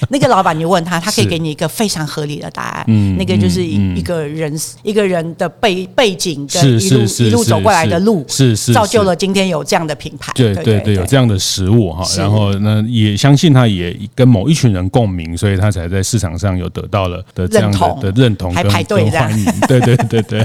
[0.09, 1.00] 那个老板，你问他。
[1.07, 20.45] 他可以给你一个非常合理的答案，嗯，那个就是一一个人、嗯、一个人的背背景跟一路一路走过来的路，是是造就了今天有这样的品牌，对对对，有这样的食物哈，然后呢，也相信他也跟某一群人共鸣，所以他才在市场上有得到了的这样的的认同，还排队这样，欢迎，对对对对，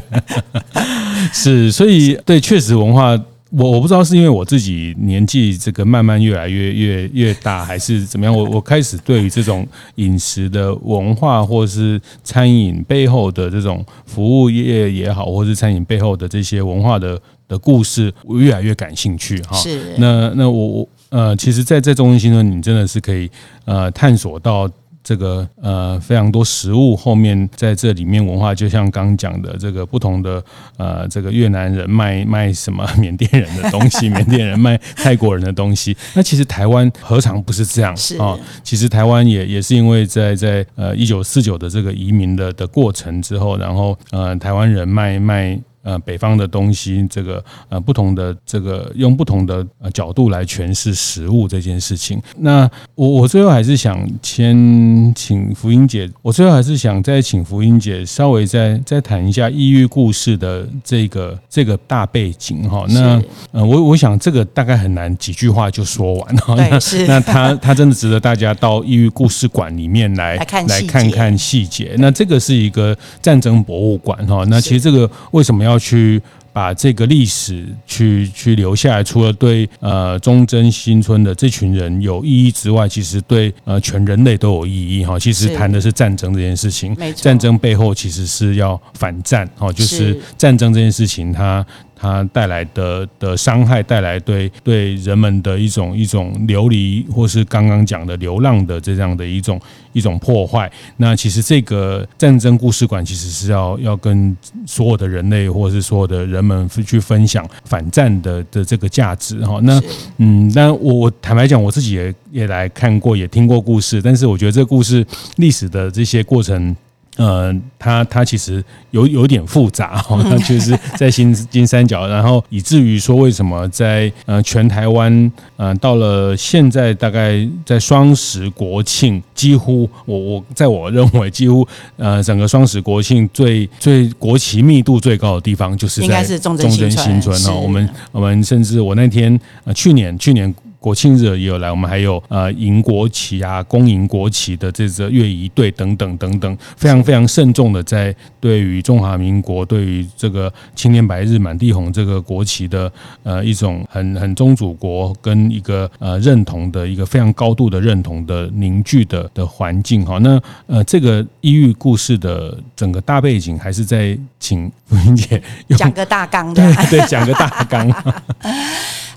[1.34, 3.20] 是，所以对，确实文化。
[3.52, 8.34] 我我不知道是因为我自己年纪这个慢慢越来越越越大，还是怎么样？
[8.36, 19.58] 我我开始对于这种饮食的文化，或是餐饮背后的这种服务业也好，或是餐饮背后的这些文化的的故事，我越来越感兴趣哈。
[19.58, 19.96] 是。
[19.98, 23.30] 那那我我呃，其实，在在中正新村，你真的是可以
[23.66, 24.70] 呃探索到。
[25.04, 30.44] 这个呃非常多食物后面在这里面文化，就像刚讲的这个不同的
[30.78, 35.96] 呃这个越南人卖卖什么缅甸人的东西，缅甸人卖泰国人的东西。
[36.14, 38.40] 那其实台湾何尝不是这样啊、哦？
[38.64, 45.60] 其实台湾也也是因为在在呃一九四九的这个移民的的过程之后，然后呃台湾人卖卖。
[45.84, 52.22] 呃，北方的东西，这个呃，不同的这个用不同的呃角度来诠释食物这件事情。
[52.38, 62.86] 那我我最后还是想先请福音姐，我最后还是想再请福音姐稍微再再谈一下异域故事的这个这个大背景哈。
[62.90, 66.56] 那呃，我我想这个大概很难几句话就说完哈。
[66.56, 71.96] 那那他他真的值得大家到异域故事馆里面来来看来看看细节。
[71.98, 74.44] 那这个是一个战争博物馆哈。
[74.48, 76.22] 那其实这个为什么要要去
[76.54, 85.18] 把这个历史去去留下来，除了对呃忠贞新村的这群人有意义之外，其实对呃全人类都有意义哈。
[85.18, 91.66] 其实谈的是战争这件事情，战争背后其实是要反战哈，就是战争这件事情它。
[92.02, 99.62] 它带来的的伤害，带来对对人们的一种一种流离，或是刚刚讲的流浪的这样的一种
[99.94, 100.70] 一种破坏。
[100.98, 104.36] 那其实这个战争故事馆其实是要要跟
[104.66, 109.60] 所有的人类，或者是所有的人们去分享反战的的这个价值哈。
[109.62, 109.80] 那
[110.18, 116.76] 嗯，那我我坦白讲，我自己也也来看过，也听过故事，但是我觉得这个故事历史的这些过程。
[117.18, 137.60] 呃，它它其实有有点复杂哈，它就是在新金三角，然后以至于说，为什么在呃全台湾呃到了现在，大概在双十国庆，几乎我我在我认为几乎呃整个双十国庆最最国旗密度最高的地方，就是在中正新村哦。
[137.62, 140.54] 我们我们甚至我那天呃去年去年。
[140.82, 152.92] 国庆日也有来，我们还有呃迎国旗啊，恭迎国旗的这个乐仪队等等等等，非常非常慎重的在对于中华民国，对于这个青天白日满地红这个国旗的
[153.22, 160.18] 呃一种很很 宗主国跟一个呃认同的一个非常高度的认同的凝聚的的环境哈。
[160.18, 165.40] 那呃这个异域故事的整个大背景，还是在请福英姐
[165.78, 167.88] 讲个大纲的， 对对，讲个大纲。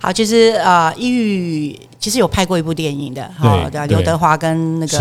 [0.01, 1.79] 好，就是啊，抑郁。
[2.05, 4.99] 其实有拍过一部电影的，哈，对，刘德华跟那个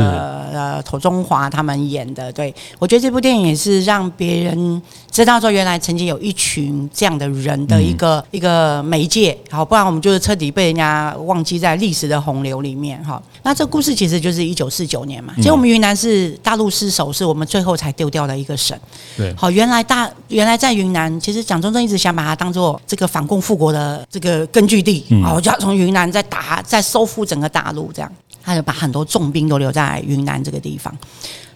[0.53, 13.21] 呃庹中华他们演的，对，我觉得这部电影也是让别人知道说，原来曾经有一群这样的人的一个、嗯、一个媒介，好，不然我们就是彻底被人家忘记在历史的洪流里面，哈。
[13.43, 18.79] 那这故事其实就是一九四九年嘛，其实我们云南是大陆失守，是我们最后才丢掉的一个省，
[19.17, 25.03] 对，好，原来大原来在云南，其实蒋中正一直想把它当做这个反共复国的这个根据地。
[25.21, 25.33] 啊！
[25.33, 28.11] 我就要从云南再打，再收复整个大陆，这样
[28.43, 30.95] 他就把很多重兵都留在云南这个地方。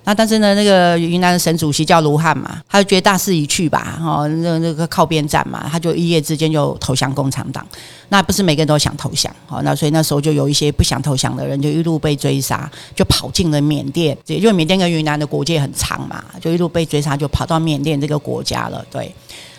[0.03, 7.65] 那但是呢，那个云南的省主席叫卢汉嘛，他就觉得大势已去吧，哦，那那个靠边站嘛，他就一夜之间就投降共产党。
[8.09, 14.17] 那不是每个人都想投降，好，那所以那时候就有一些不想投降的人，就一路被追杀，就跑进了缅甸。
[14.27, 18.83] 因为缅甸跟云南的国界很长嘛，就一路被追杀，就跑到缅甸这个国家了。
[18.89, 19.13] 对。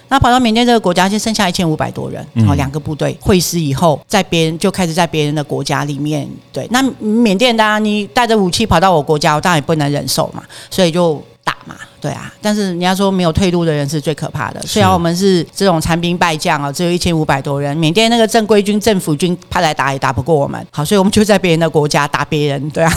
[0.09, 12.33] 那跑到缅甸这个国家，就剩下一千五百多人，然后两个部队会师以后，在别人就开始在别人的国家里面，对，那缅甸当然你带着武器跑到我国家，我当然也不能忍受嘛，所以就打嘛，对啊。
[12.41, 14.61] 但是人家说没有退路的人是最可怕的。
[14.63, 20.65] 虽然我们是这种残兵败将啊，只有一千五百多人，缅甸那个正规军、政府军派来打也打不过我们。
[20.71, 22.93] 好，所以我们就在别人的国家打别人，对啊，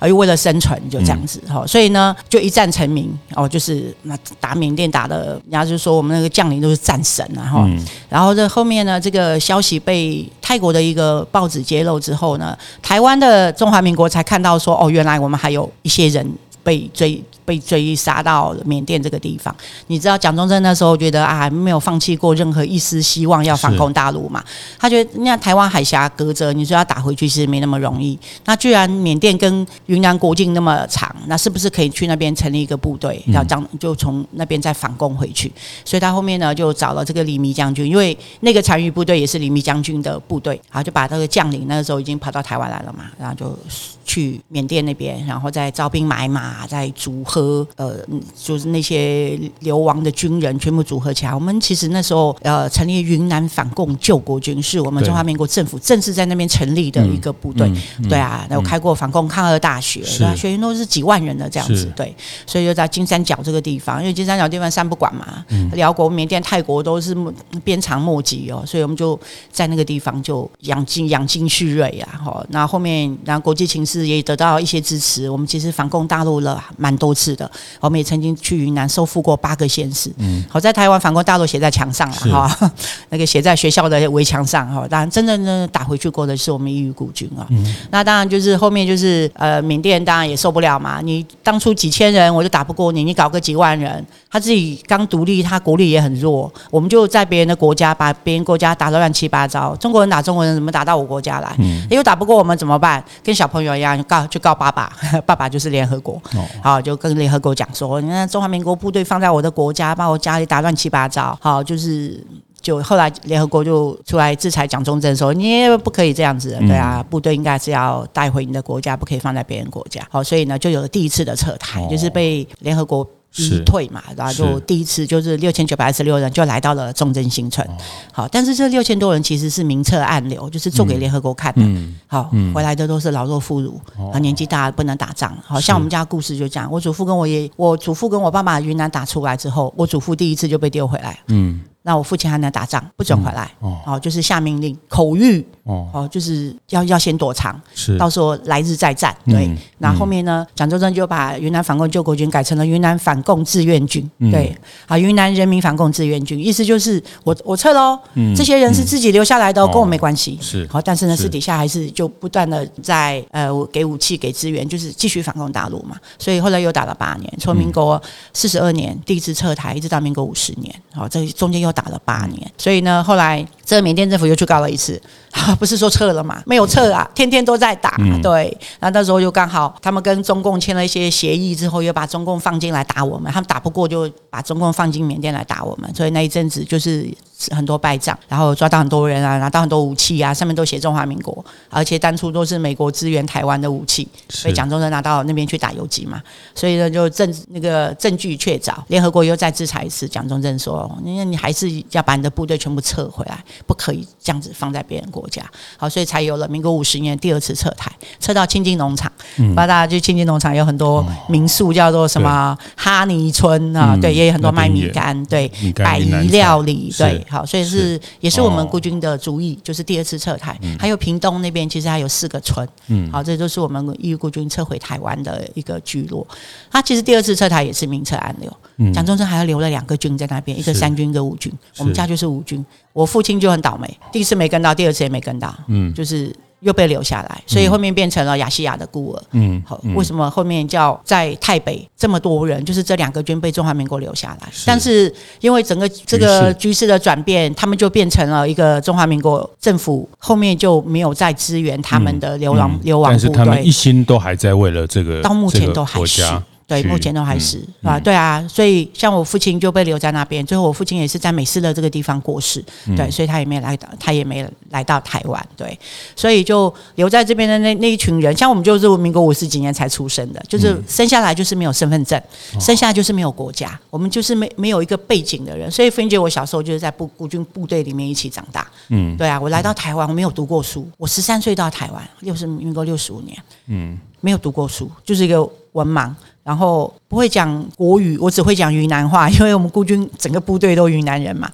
[0.00, 1.40] 而为了生存就这样子。
[1.46, 7.70] 好，所以呢，就一战成名哦，就是那打缅甸打的，人家就说我们那个将领都是战神啊，哈。
[8.08, 16.26] 然后这后面呢，这个消息被泰国的一个报纸揭露之后呢，台湾的中华民国才看到说，哦，原来我们还有一些人
[16.64, 17.22] 被追。
[17.50, 19.52] 被追杀到缅甸这个地方，
[19.88, 24.40] 你知道蒋中正那时候觉得啊，没有放弃过任何一丝希望要反攻大陆嘛？
[24.78, 28.16] 他觉得那台湾海峡隔着，你说要打回去其实没那么容易。
[28.44, 35.50] 那居然缅甸跟云南国境那么长，那是不是可以去那边成立一个部队，然后将就从那边再反攻回去？
[35.84, 43.58] 所以他后面呢就找了这个李弥将军，因为那个残余部队也是李弥将军的部队，然后就把这个将领那个时候已经跑到台湾来了嘛，然后就
[44.04, 47.39] 去缅甸那边，然后再招兵买马，再组合。
[47.40, 47.96] 和呃，
[48.36, 51.34] 就是那些流亡的军人全部组合起来。
[51.34, 57.70] 我们其实那时候呃，成立云南反共救国军，是我们中华民国政府正式在那边成立的一个部队。
[58.08, 61.90] 对啊，然后开过反共抗日大学，对啊，学员都是几万人的这样子。
[61.96, 62.14] 对，
[62.46, 67.16] 所以就在金三角这个地方，因为金三角地方三不管嘛，辽国、缅甸、泰国都是
[67.64, 69.18] 鞭长莫及哦，所以我们就
[69.50, 72.20] 在那个地方就养精养精蓄锐啊。
[72.24, 77.29] 哈，那后面然后国际情势也得到一些支持，我们其实反共大陆了蛮多次。
[77.30, 77.50] 是的，
[77.80, 80.12] 我们也曾经去云南收复过八个县市。
[80.18, 82.72] 嗯，好在台湾反攻大陆写在墙上了哈，
[83.10, 84.86] 那个写在学校的围墙上哈。
[84.88, 87.46] 当然，真正的打回去过的是我们异域孤军啊。
[87.50, 91.00] 嗯，那当然就是后面就是呃，缅甸当然也受不了嘛。
[91.02, 96.52] 你当初几千人我就打不过你，你搞个几万人，他自己刚独立，他国力也很弱。
[96.70, 99.76] 我们就在别人的国家把别人国家打得乱七八糟。
[99.76, 101.54] 中国人打中国人，怎么打到我国家来？
[101.58, 103.04] 嗯，又打不过我们怎么办？
[103.22, 104.90] 跟小朋友一样，就告就告爸爸，
[105.26, 106.14] 爸爸就是联合国。
[106.34, 107.09] 哦，好，就跟。
[107.14, 111.38] 联合国讲说，你看中华民国部队放在我的国家，把我家里打乱七八糟。
[111.40, 112.22] 好，就是
[112.60, 120.06] 就后来联合国就出来制裁蒋中正，说你也不可以这样子，对啊，部队应该是要带回你的国家，不可以放在别人国家。
[120.10, 123.06] 好，所以呢，就有了第一次的撤台，就是被联合国。
[123.34, 127.66] 逼退嘛，然后就第一次就是六千九百二十六人就来到了重症新村，
[128.12, 131.62] 好，但是这六千多人其实是明册暗流，就是做给联合国看的，
[132.06, 133.78] 好，回来的都是老弱妇孺，
[134.12, 141.60] 啊，年纪大不能打仗，好像我们家故事就这样，我祖父跟我爷，我祖父跟我爸爸云南打出来之后，我祖父第一次就被丢回来，嗯。
[141.82, 143.50] 那我父亲还能打仗，不准回来。
[143.62, 145.42] 嗯、哦，就是下命令，口谕。
[145.64, 149.16] 哦，哦，就是要要先躲藏，是到时候来日再战。
[149.24, 154.08] 对，嗯、那后面呢，蒋中正就把云南反共救国军改成了云南反共志愿军。
[154.18, 154.54] 嗯、对，
[154.86, 157.98] 啊，云南人民反共志愿军，意思就是我我撤喽。
[158.14, 160.38] 嗯，这些人是自己留下来的，嗯、跟我没关系。
[160.42, 165.96] 是，好，但是呢，私底下还是就不断的在呃给武器给资源，就是继续反共大陆嘛。
[166.18, 168.00] 所以后来又打了八年，从民国
[168.34, 170.74] 四十二年第一次撤台，一直到民国五十年。
[170.92, 171.69] 好，这中间又。
[171.72, 175.00] 打了八年，所以呢，后来这个缅甸政府又去告了一次，
[175.58, 176.42] 不是说撤了嘛？
[176.46, 177.96] 没有撤啊，天天都在打。
[178.22, 187.08] 对，那那时候就刚好他们跟中共签了一些协议之后，又把中共放进来打我们，他们打不过就把中共放进缅甸来打我们，所以那一阵子就是。
[187.52, 196.22] 很多败仗，然后抓到很多人啊，拿到很多武器啊，上面都写中华民国，而且当初都是美国支援台湾的武器，所以蒋中正拿到那边去打游击嘛，
[196.54, 205.42] 所以呢就证那个证据确凿，联合国又再制裁一次，蒋中正说，你你还是要把你的部队全部撤回来，不可以这样子放在别人国家，
[205.76, 217.24] 好，所以才有了民国五十年第二次撤台，撤到清境农场，嗯，大家去清境农场有很多民宿，叫做什么哈尼村啊，对，也有很多卖米干，对，百宜料理，对。
[217.28, 220.58] 好，所以是也是我们孤军的主意，就是第二次撤台。
[220.78, 222.68] 还有屏东那边，其实还有四个村。
[222.88, 226.26] 嗯，好，这都是我们义勇孤军撤回台湾的一个聚落。
[226.70, 228.52] 他其实第二次撤台也是明撤暗流。
[228.94, 231.52] 蒋中正还要留了两个军在那边，一个三军，一个五军。
[231.78, 232.64] 我们家就是五军。
[232.92, 235.54] 我父亲就很倒霉，第一次没跟到，第二次也没跟到。
[235.68, 236.34] 嗯，就是。
[236.62, 239.22] 又被留下来，所以后面变成了亚细亚的孤儿。
[239.32, 242.62] 嗯，好，为什么后面叫在泰北这么多人？
[242.62, 245.10] 就是这两个军被中华民国留下来，但是
[245.40, 253.26] 因为整个这个局势的转变，他们就变成了一个中华民国政府，后面就没有再支援他们的流亡流亡部队。
[253.26, 256.22] 但是他们一心都还在为了这个，到目前都还是。
[256.70, 265.76] 对，目前都还是、嗯、啊，对啊，所以像我父亲就被留在那边，最后我父亲也是在美斯乐这个地方过世，嗯、对，所以他也没来到，他也没来到台湾，对，
[266.14, 272.16] 所以就留在这边的那那一群人，像我们就是民国五十几年才出生的，就是生下来就是没有身份证，
[272.54, 283.98] 嗯、生下来就是没有国家，我们就是没没有一个背景的人，所以芬姐我小时候就是在部孤军部队里面一起长大，嗯，对啊，我来到台湾我没有读过书，我十三岁到台湾，六十民国六十五年，嗯。
[284.20, 285.42] 没有读过书，就是一个
[285.72, 286.12] 文盲，
[286.42, 291.50] 然后不会讲国语，我只会讲云南话，因为我们孤军整个部队都云南人嘛，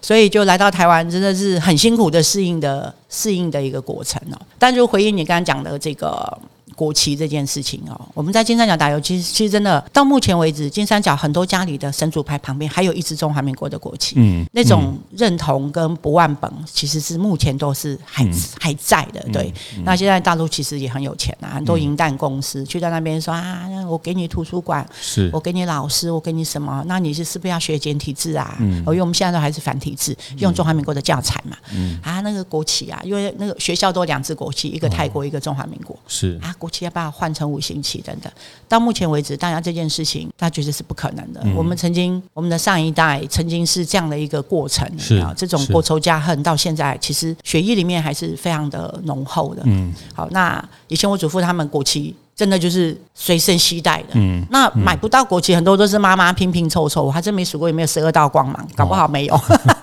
[0.00, 4.40] 所以就来到台湾，真的是很辛苦的适应的适应的一个过程哦。
[4.58, 6.38] 但就回应你刚刚讲的这个。
[6.76, 19.20] 国旗这件事情哦，我们在金三角打游，其实其实真的到目前为止，金三角很多家里的神主牌旁边还有一支中华民国的国旗，嗯，那种认同跟不忘本，其实是目前都是还、嗯、还在的。
[19.32, 19.52] 对，
[19.84, 25.30] 那现在大陆其实也很有钱啊，很多银弹公司去到那边说啊，我给你图书馆，是。
[25.32, 26.84] 我给你老师，我给你什么？
[26.86, 28.56] 那你是是不是要学简体字啊？
[28.60, 31.98] 嗯，因为我们现在都还是繁体字，用中华民国的教材嘛，嗯。
[32.02, 36.38] 啊，那个国旗啊，因为那个学校都两支国旗，一个泰国，一个中华民国，是。
[36.42, 36.54] 啊。
[36.58, 38.32] 国旗要把它换成五星旗等等，
[38.68, 41.40] 到目前为止，大家这件事情，他觉得是不可能的。
[41.44, 49.62] 嗯、我们曾经，我们的上一代曾经是这样的一个过程，是啊，这种国仇家恨到现在，其实血液里面还是非常的浓厚的。
[49.64, 54.08] 嗯，好，那以前我祖父他们国旗真的就是随身携带的。
[54.14, 59.34] 嗯，那买不到国旗，很多都是妈妈拼拼凑凑，我还真没数过有没有十二道光芒，搞不好没有。
[59.34, 59.40] 哦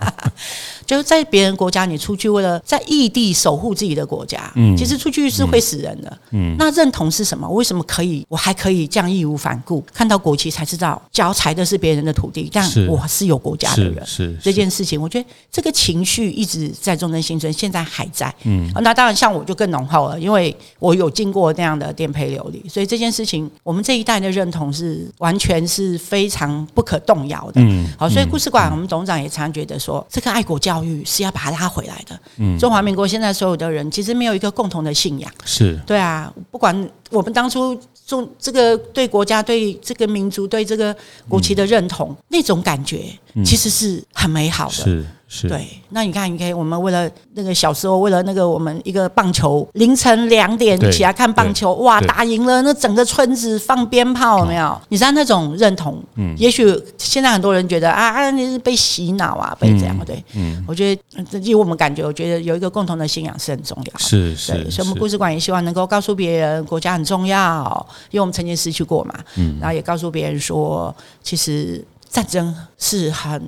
[0.86, 6.56] 就是在别人国家，你出去为了在异地守护自己的国家，嗯，其实出去是会死人的，嗯。
[6.58, 7.48] 那认同是什么？
[7.50, 8.26] 为什么可以？
[8.30, 9.84] 我还可以这样义无反顾？
[9.94, 14.06] 看到国旗才知道，脚踩的是别人的土地，但我是有国家的人。
[14.06, 18.34] 是，这件事情，我觉得这个情绪一直在中正新村，现在还在。
[18.44, 27.62] 嗯，那当然，像我就更浓厚了，因为我有经过那样的颠沛流离，所以这件事情，我们这一代的认同是完全是非常不可动摇的。
[27.62, 32.18] 嗯，好，所以故事馆，我们董事长也常觉得说，这个爱国教育是要把它拉回来的。
[32.38, 35.30] 嗯，中华民国现在所有的人其实没有一个共同的信仰。
[35.44, 40.96] 是，对啊，不管我们当初中这个对国家、对这个民族、对这个
[41.28, 43.04] 国旗的认同，那种感觉
[43.46, 44.72] 其实是很美好的。
[44.72, 45.06] 是。
[45.26, 54.80] 是对，那你看，你可以，我们为了那个小时候，为了那个我们一个棒球，凌晨两点起来看棒球，哇，打赢了，那整个村子放鞭炮，有没有？
[54.90, 56.00] 你知道那种认同？
[56.18, 60.24] 嗯，也许现在很多人觉得啊，你是被洗脑啊，被这样对？
[60.36, 60.96] 嗯，我觉
[61.32, 64.00] 得，以我们感觉，我觉得有一个共同的信仰是很重要的。
[64.00, 69.16] 是是，所以我们故事馆也希望能够告诉别人，国家很重要，因为我们曾经失去过嘛。
[69.38, 73.42] 嗯，然后也告诉别人说，其实战争是很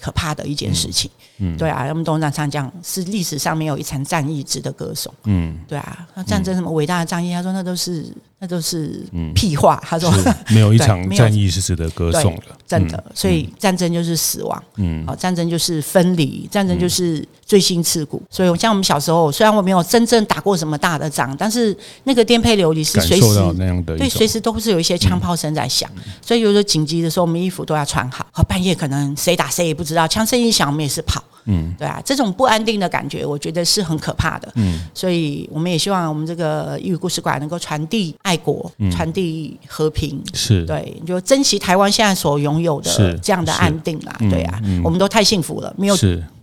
[0.00, 1.10] 可怕的一件事情。
[1.38, 5.12] 嗯，对啊，我们董事长常讲，是历史上没有一场战役值得歌颂。
[5.24, 8.10] 嗯，对啊，那战争什么伟大的战役，他说那都是。
[8.42, 9.00] 那都是
[9.36, 9.80] 屁话。
[9.86, 10.12] 他说
[10.48, 13.02] 没有一 场战役是值得歌颂的，真的。
[13.14, 18.20] 所以战争就是死亡，嗯，好，战争就是分离，战争就是锥心刺骨。
[18.28, 25.88] 所以像我们小时候，虽然我没有真正打过什么大的仗，但是那个颠沛流离是随时那样的，对，随时都是有一些枪炮声在响。
[26.20, 28.26] 所以有时候紧急的时候，我们衣服都要穿好。
[28.32, 31.22] 好，半夜可能谁打谁也不知道，枪声一响，我们也是跑。
[31.46, 34.50] 嗯，对啊，这种不安定的感觉，我觉得是很可怕的。
[34.56, 40.22] 嗯，所以我们也希望我们这个英语故事馆能够传递爱国，传递和平。
[40.34, 44.16] 是，对，就珍惜台湾现在所拥有的这样的安定啦。
[44.30, 45.96] 对啊，我们都太幸福了，没有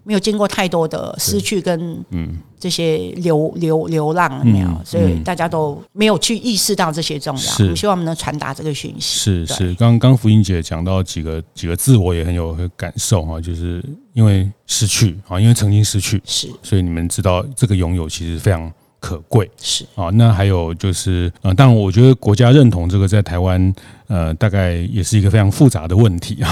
[0.10, 7.54] 没有经过太多的失去跟嗯这些流流流浪没有，所以大家都没有去意识到这些重要。
[7.60, 9.46] 我们希望我们能传达这个讯息。
[9.46, 18.74] 是是，刚刚福英姐讲到几个几个字，我也很有感受哈，就是因为失去啊，因为曾经失去，是，所以你们知道这个拥有其实非常。
[19.00, 23.74] 可贵是啊，那还有就是呃，当然我觉得国家认同这个在台湾
[24.08, 26.52] 呃，大概也是一个非常复杂的问题 啊。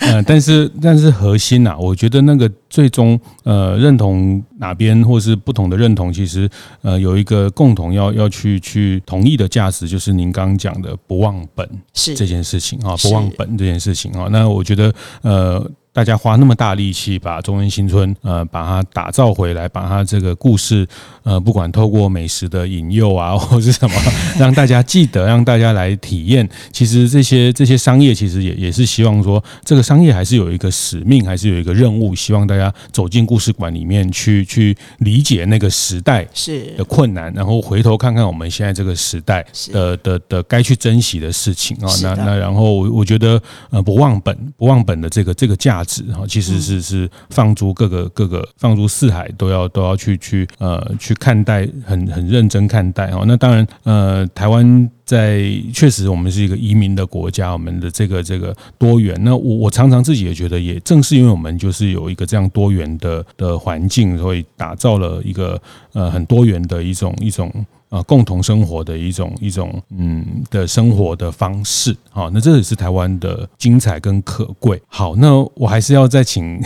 [0.00, 6.48] 呃，但是但是核心呐，我觉得那个最终呃认同哪边或是不同的认同，其实
[6.82, 14.28] 呃有一个共同要要去去同意的价值，就是您刚刚讲的不忘本是这件事情啊，不忘本这件事情啊。
[14.30, 15.70] 那我觉得呃。
[15.92, 20.86] 大家花那么大力气把中正新村呃把它打造回来，把它这个故事
[21.24, 23.96] 呃不管透过美食的引诱啊， 或是什么，
[24.38, 26.48] 让大家记得，让大家来体验。
[26.70, 41.90] 其实这些这些商业其实也也是希望说，这个商业还是有一个使命，还是有一个任务，希望大家走进故事馆里面去去理解那个时代是的困难，然后回头看看我们现在这个时代的的的该去珍惜的事情啊。
[42.00, 45.79] 那那然后我我觉得呃不忘本不忘本的这个这个价。
[46.12, 53.24] 哈，其实是是放诸各个各个放诸四海都要都要去去呃去看待，很很认真看待哈。
[53.26, 59.18] 那当然呃，台湾在确实我们是一个移民的国家，我们的这个这个多元。
[59.22, 65.60] 那我我常常自己也觉得，也正是因为我们就是有一个这样多元的的环境，所以打造了一个
[65.92, 67.52] 呃很多元的一种一种。
[67.90, 71.94] 呃共同生活的一种一种嗯的生活的方式。
[72.10, 74.80] 好，那这也是台湾的精彩跟可贵。
[74.88, 76.60] 好，那我还是要再请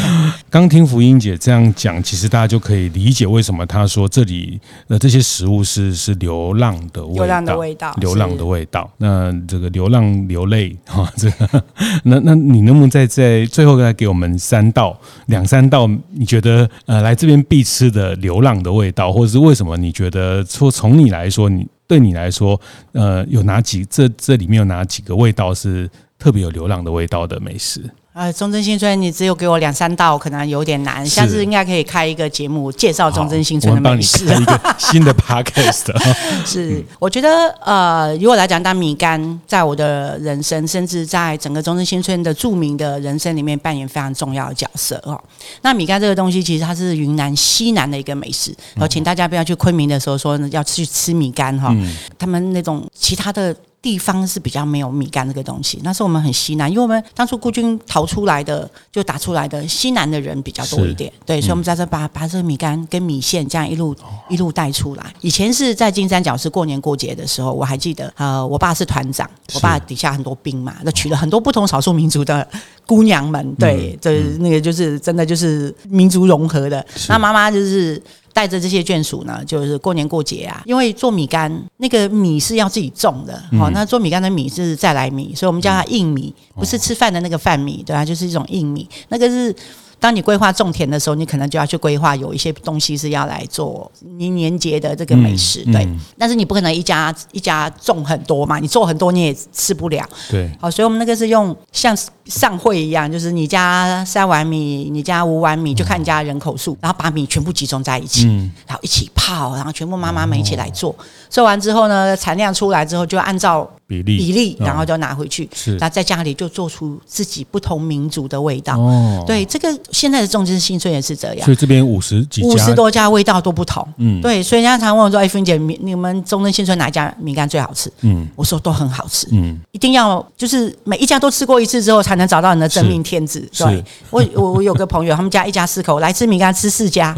[0.50, 8.90] 刚听福音姐这样讲，其实大家就可以理解为什么她说这里呃这些食物是是流浪的味道，流浪的味道，流浪的味道。
[8.98, 11.64] 那这个流浪流泪哈，这个
[12.04, 15.88] 那那你能不能再在最后再给我们三道两三道？
[16.12, 22.60] 你觉得呃来这边必吃的流浪的味道，或者是为什么你觉得从你来说，你对你来说
[22.92, 27.82] 呃有哪几这这里面有哪几个味道是特别有流浪的味道的美食？
[28.12, 31.06] 呃，中正新村，你只有给我两三道，可能有点难。
[31.06, 34.24] 下次应该可以开一个节目介绍中正新村的美食。
[34.24, 35.86] 一个新的 podcast。
[36.44, 45.18] 是，我觉得呃，如果来讲，当米干在我的人生，甚至在整个中正新村的著名的人生里面扮演非常重要的角色哦。
[45.62, 48.52] 那米干这个东西，其实它是云南西南的一个美食。
[48.74, 51.72] 然后，请大家不要去昆明的时候说要去吃米干哈，
[52.18, 53.54] 他们那种其他的。
[53.82, 63.96] 地方是比较没有米干这个东西，那是我们很西南，因为我们当初孤军逃出来的，就打出来的西南的人比较多一点，对，嗯、所以我们在这把把这个米干跟米线这样一路
[64.28, 65.14] 一路带出来。
[65.22, 72.46] 以前是在金三角，是过年过节的时候，我还记得，呃，我爸是团长，我爸底下很多兵嘛，那娶了很多不同少数民族的
[72.90, 76.84] 姑娘们，对，这、嗯、那个就是真的就是民族融合的。
[77.08, 78.02] 那妈妈就是。
[78.32, 89.54] 带着这些眷属呢，就是过年过节啊，因为做米干那个米是要自己种的，好、嗯，那做米干的米是再来米，所以我们叫它硬米，不是吃饭的那个饭米，对啊，就是一种硬米，那个是。
[90.00, 95.88] 当你规划种田的时候，你可能就要去规划有一些东西是要来做年年节的这个美食，嗯嗯、对。
[96.18, 100.04] 但是你不可能一家一家种很多嘛，你做很多你也吃不了。
[100.30, 100.50] 对。
[100.58, 110.96] 好，所以我们那个是用像上会一样，就是你家三碗米，你家五碗米，就看你家人口数，然后把米全部集中在一起，嗯、然后一起泡，然后全部妈妈们一起来做。
[111.28, 113.70] 做完之后呢，产量出来之后就按照。
[113.90, 118.78] 比例比例，然后就拿回去，是，那在家里就做出自己不同民族的味道。
[118.78, 121.44] 哦，对，这个现在的中正新村也是这样。
[121.44, 123.84] 所以这边五十几家，五十多家味道都不同。
[123.96, 129.26] 嗯，对，所以人家常问我说：“哎，芬姐，你你们中正新村哪一家米干最好吃？”嗯，我说都很好吃。
[129.32, 133.40] 嗯，一定要就是每一家都吃过一次之后，才能找到你的真命天子。
[133.58, 137.12] 对，我我我有个朋友，他们家一家四口来吃米干，吃四家，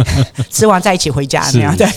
[0.52, 1.74] 吃完再一起回家那样。
[1.74, 1.88] 对，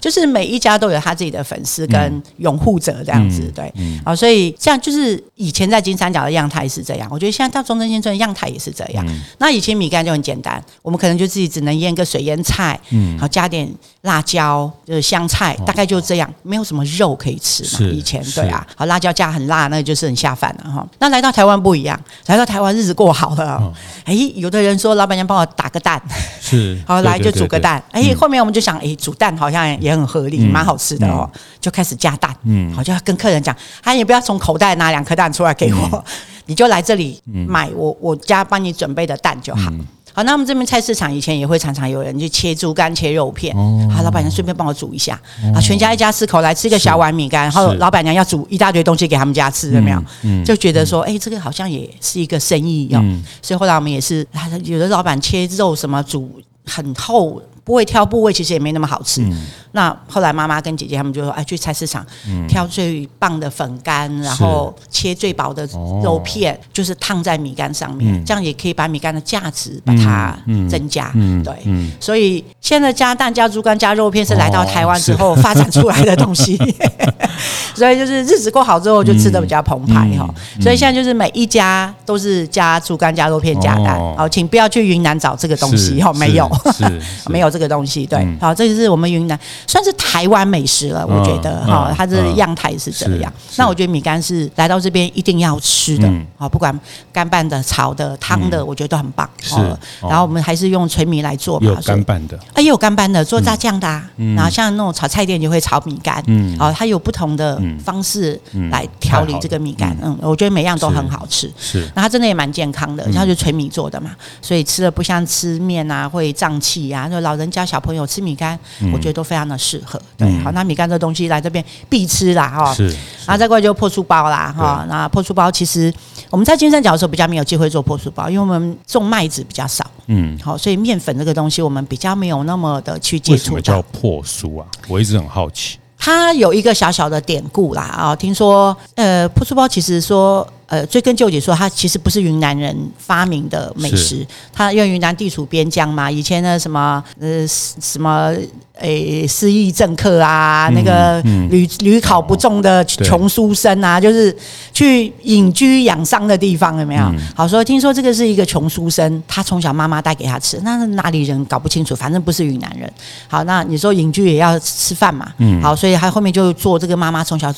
[0.00, 3.42] 就是每一家都有他自己的粉丝跟拥护者这样子。
[3.54, 3.67] 对。
[3.76, 9.04] 嗯，好，所以这样就是以前在金三角的样态是这样，我觉得现在到中正新村样态也是这样。
[9.06, 13.68] 嗯、那以前米干就很简单，我们可能就自己只能腌个水腌菜，嗯，好加点
[14.02, 17.70] 辣椒，就是香菜，大概就这样，没有什么肉可以吃嘛。
[17.70, 20.86] 是以前对啊，好辣椒加很辣，那就是很下饭了哈。
[20.98, 23.72] 那来到台湾不一样，来到台湾日子过好了，
[24.04, 26.00] 哎、欸，有的人说老板娘帮我打个蛋，
[26.40, 33.54] 是， 好来就煮个蛋，哎、欸，后面我们就想，哎、欸，煮蛋好像也很合理，蛮、嗯、好吃的哦，嗯、就开始加蛋，嗯，好就要跟客人讲。
[33.82, 36.02] 他也不要从口袋拿两颗蛋出来给我，嗯、
[36.46, 39.70] 你就来这里买我我家帮你准备的蛋就好。
[39.70, 45.20] 嗯、好，那我们这边菜市场以前也会常常有人去切猪肝、切肉片，哦、好，老板娘顺便帮我煮一下。
[45.44, 50.02] 哦、好，全家一家四口来吃一个小碗米干，然后老板娘要煮一大堆东西给他们家吃，有没有？
[50.22, 53.00] 嗯、就觉得说，哎、欸，这个好像也是一个生意哦。
[53.02, 54.26] 嗯、所以后来我们也是，
[54.64, 57.40] 有的老板切肉什么煮很厚。
[57.68, 59.20] 不会挑部位，其实也没那么好吃。
[59.20, 65.68] 嗯、那后来妈妈跟姐姐他们就说：“哎，去菜市场、嗯、挑最棒的粉干，然后切最薄的
[66.02, 70.34] 肉片，哦、就是烫在米干上面，嗯、这样也可以把米干的价值把它
[70.70, 71.12] 增加。
[71.14, 76.56] 嗯”对，嗯、所以现在加蛋、加猪肝、加肉片是来到台湾之后发展出来的东西。
[76.56, 77.28] 哦、
[77.76, 80.26] 所以就是日子过好之后，就吃的比较澎湃哈。
[80.58, 83.98] 所以现在就是每一家都是加猪肝、加肉片、加蛋。
[84.16, 86.50] 好、哦，请不要去云南找这个东西哈，没有，
[87.28, 87.57] 没有这。
[87.58, 89.36] 这个东西对，嗯、好，这就是我们云南
[89.66, 93.32] 算是台湾美食了，我觉得哈，它的样态是这样。
[93.56, 96.06] 那我觉得米干是来到这边一定要吃的，
[96.36, 96.78] 好、嗯，不管
[97.12, 99.28] 干拌的、炒的、汤的，我觉得都很棒。
[99.42, 99.56] 是，
[100.00, 108.40] 然后我们还是用纯米来做嘛，干拌的，哎，也有干拌的，做炸酱的、啊，嗯、然后像那种炒菜店就会炒米干，嗯，好，它有不同的方式
[108.70, 117.47] 来调理这个米干，嗯，我觉得每样都很好吃，是，那它真的也蛮健康的，它就纯米做的嘛，所以吃了不像吃面啊会胀气啊，就老人。
[117.50, 118.58] 家小朋友吃米干，
[118.92, 120.00] 我觉得都非常的适合。
[120.16, 122.74] 对，好，那米干这东西来这边必吃啦，哈。
[122.74, 122.88] 是。
[123.26, 124.84] 然后再过来就破酥包啦，哈。
[124.88, 125.92] 那破酥包其实
[126.30, 129.84] 我们在金三角的时候比较没有机会做破酥包，因为我们种麦子比较少。
[130.06, 130.38] 嗯。
[130.42, 133.32] 好，所以面粉这个东西我们比较没有那么的去接触。
[133.32, 134.66] 为什么叫破酥啊？
[134.88, 135.78] 我一直很好奇。
[135.96, 140.46] 它有一个小小的典故啦啊，听说呃破酥包其实说。
[140.68, 148.30] 呃，追根究底说，它其实不是云南人发明的美食，它因为云南地处边疆嘛，以前的什么呃什么
[148.74, 154.36] 诶失意政客啊，嗯、那个屡屡考不中的穷书生啊，就是
[154.74, 157.02] 去隐居养伤的地方，有没有？
[157.02, 162.92] 嗯、好说，听说这个是一个穷书生，他从小妈妈带给他吃，那是哪里人搞不清楚，反正不是云南人。
[163.26, 165.32] 好，那你说隐居也要吃饭嘛？
[165.38, 167.50] 嗯，好，所以他后面就做这个妈妈从小。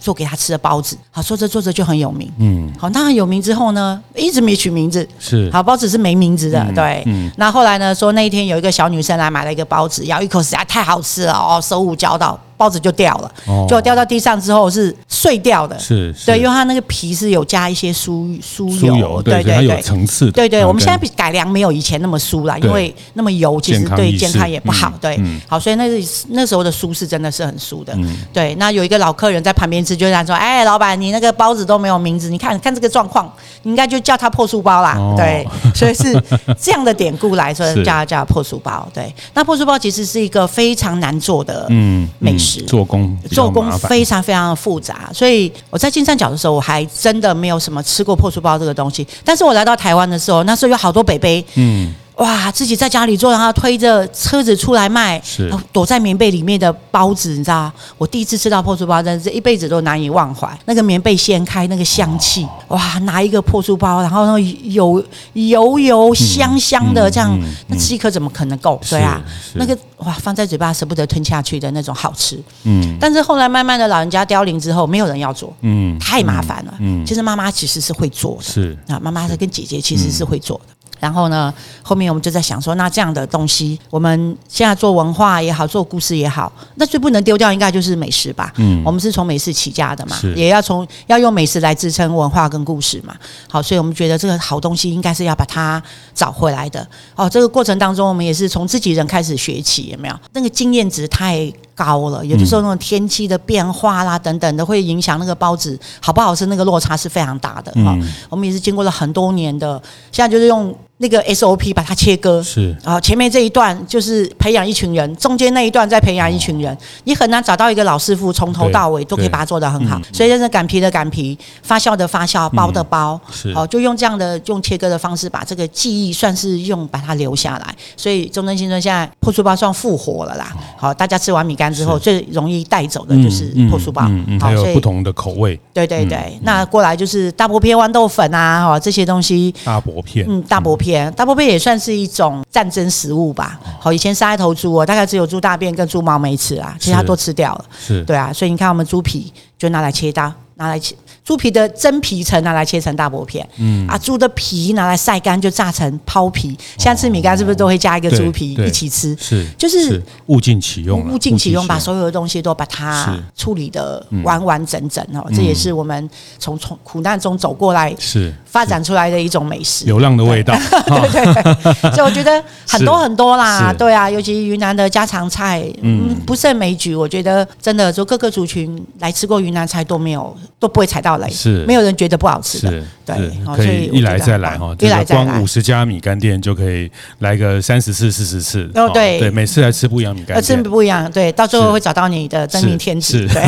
[0.00, 12.38] 做给他吃的包子，好，做着做着就很有名，嗯，好，那很有名之后呢，一直没取名字，是，好，包子是没名字的，嗯、对，嗯，那后来呢，说那一天有一个小女生来买了一个包子，咬一口实在太好吃了，哦，手舞脚蹈。
[12.62, 13.32] 包子就掉了，
[13.68, 20.64] 就掉到地上之后是碎掉的，是，对，因为它那个皮是有加一些酥酥油，对对对，有层次，对对。
[20.64, 25.88] 我们现在改良没有以前那么酥了，因为那么油其实对健康也不好，对，好，所以那
[26.28, 27.98] 那时候的酥是真的是很酥的，
[28.32, 28.54] 对。
[28.60, 33.28] 那有一个老客人在旁边吃，就这样说：“哎，老板，你那个包子都没有名字，你看看这个状况，
[33.64, 35.44] 你应该就叫它破酥包啦。”对，
[35.74, 36.12] 所以是
[36.60, 38.88] 这样的典故来说， 叫它叫破酥包。
[38.94, 42.51] 对，那破酥包其实是一个非常难做的嗯美食。
[42.60, 49.06] 做工做工非常非常的复杂，所以我在金三角的时候，我还真的没有什么吃过破酥包这个东西。
[49.24, 51.94] 但是我来到台湾的时候，那时候有好多北北，嗯。
[52.16, 52.50] 哇！
[52.52, 57.72] 自己在家里做，然后推着车子出来卖，是躲在棉被里面的包子，你知道？
[57.96, 60.48] 我第一次吃到破酥包，真是一辈子都难以忘怀。
[60.66, 62.98] 那个棉被掀开，那个香气，哦、哇！
[63.00, 65.02] 拿一个破酥包，然后那油
[65.32, 68.78] 油油香香的，这样，嗯嗯嗯、那吃一颗怎么可能够？
[68.88, 69.20] 对啊，
[69.54, 72.38] 那个哇，放在嘴巴舍不得吞下去的那种好吃。
[72.64, 72.96] 嗯。
[73.00, 76.74] 但是后来慢慢的老人家凋零之后，没有人要做，嗯，太麻烦了。
[76.78, 77.04] 嗯。
[77.06, 80.71] 其实妈妈其实是会做的，是啊，妈妈是跟姐姐其实是会做的。
[81.02, 88.52] 然后呢，后面我们就在想说，那这样的东西，我们现在做文化也好，做故事也好，那最不能丢掉应该就是美食吧？
[88.58, 93.16] 嗯，我们是从美食起家的嘛，是也要从要用美食来支撑文化跟故事嘛。
[93.50, 95.82] 好，所以我们觉得这个好东西应该是要把它
[96.14, 96.86] 找回来的。
[97.16, 100.14] 哦，这个过程当中，我们也是从自己人开始学起，有没有？
[100.32, 107.72] 那个经验值太高了，有的时候那种天气的变化啦等等的，会影响那个包子好不好吃，那个落差是非常大的。
[107.84, 109.82] 哈、嗯，我们也是经过了很多年的，
[110.12, 110.72] 现在就是用。
[111.02, 120.00] 那个 SOP 把它切割是啊，前面这一段就是培养一群人，中间那一段再培养一群人，你很难找到一个老师傅从头到尾都可以把它做得很好。
[120.12, 127.74] 所以就是擀皮的擀皮，发酵的发酵，包的包，是哦，就用这样的用切割的方式把这个技艺算是用把它留下来。
[127.96, 130.54] 所以中正新村现在破酥包算复活了啦。
[130.78, 134.08] 好，大家吃完米干之后最容易带走的就是破酥包，
[134.40, 135.58] 还有不同的口味。
[135.74, 139.52] 对对对，那过来就是大薄片豌豆粉啊，哈这些东西。
[139.64, 140.91] 大薄片，嗯，大薄片。
[141.16, 143.58] 大波贝也算是一种战争食物吧。
[143.80, 147.64] 好，以前杀一头猪，啊大概只有猪大便跟猪毛没吃啊，其他都吃掉了。
[147.78, 150.94] 是，对啊，所以你看，我们猪皮就拿来切刀，拿来切。
[151.24, 156.48] 猪皮的真皮层拿来切成大薄片，嗯啊，猪的皮拿来晒干就炸成泡皮。
[156.76, 159.16] 现在吃米干是不是都会加一个猪皮一起吃？
[159.20, 165.24] 是，就是物尽其用，物尽其用，把所有的东西都把它处理得完完整整哦。
[165.34, 170.54] 这也是我们从从苦难中走过来是发展出来的一种美食，流浪的味道。
[170.86, 176.96] 对 对对，所以我觉得很多很多啦，对啊，尤其云南的家常菜，嗯，不胜枚举。
[176.96, 181.28] 我觉得真的，就各个族群来吃过云南菜都没有都不会踩到雷。
[181.30, 183.16] 是，没有人觉得不好吃的，对，
[183.56, 193.42] 可以一来再来哈，一来再来，光五十家米干店就可以来个三十次、四十次，哦，对，对，每次来吃不一样米干，吃不一样，对，到最后会找到你的真命天子，对，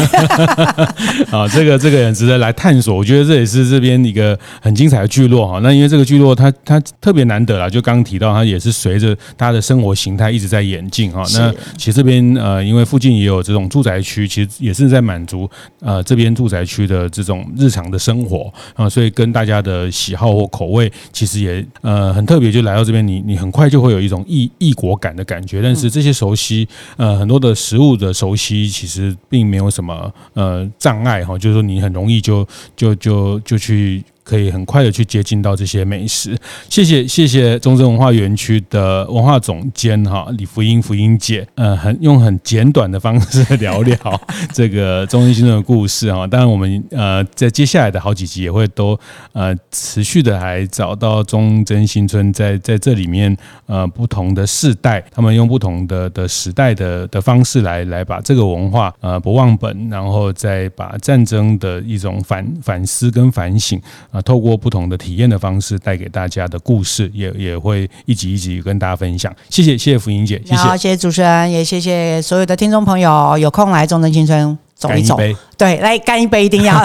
[1.30, 5.60] 啊，这个这个很值得来探索，我觉得这也是这边一个很精彩的聚落哈。
[5.62, 11.24] 那因为这个聚落它它特别难得啦，就刚刚提到它也是随着它的生活形态一直在演进哈。
[11.34, 15.48] 那其实这边呃，因为附近也有这种住宅区，其实也是在满足
[15.80, 17.44] 呃这边住宅区的这种。
[17.56, 25.62] 日常的生活啊，所以跟大家的喜好或口味其实也呃很特别，就来到这边，你你很快就会有一种异异国感的感觉。
[25.62, 26.66] 但是这些熟悉
[26.96, 34.02] 呃很多的食物的熟悉，其实并没有什么呃障碍哈，就是说你很容易就就就就去。
[34.24, 36.36] 可以很快的去接近到这些美食，
[36.70, 43.96] 谢谢谢谢中正文化园区的文化总监哈李福音福音姐，呃，很用很简短的方式聊聊
[44.52, 46.26] 这个中正新村的故事哈。
[46.26, 48.98] 当然我们呃在接下来的好几集也会都
[49.32, 63.78] 呃持续的来找到中正新村在在这里面呃不同的世代，他们用不同的的时代的的方式来来把这个文化呃不忘本，然后再把战争的一种反反思跟反省。
[64.14, 69.34] 啊，透过不同的体验的方式带给大家的故事，也也会一集一集跟大家分享。
[69.50, 76.80] 谢谢，谢谢福英姐，谢谢，谢谢主持人，也谢谢所有的听众朋友，有空来中正青春走一走，一对，来干一杯，一定要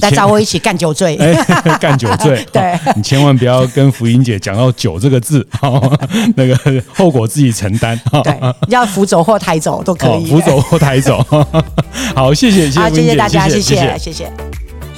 [0.00, 1.16] 来找我一起干酒醉，
[1.80, 2.44] 干酒醉。
[2.52, 5.46] 对，你千万不要跟福英姐讲到酒这个字，
[6.34, 7.96] 那个后果自己承担。
[8.24, 11.24] 对，要扶走或抬走都可以，扶走或抬走。
[12.16, 14.28] 好，谢谢，谢谢，谢谢大家，谢谢，谢谢。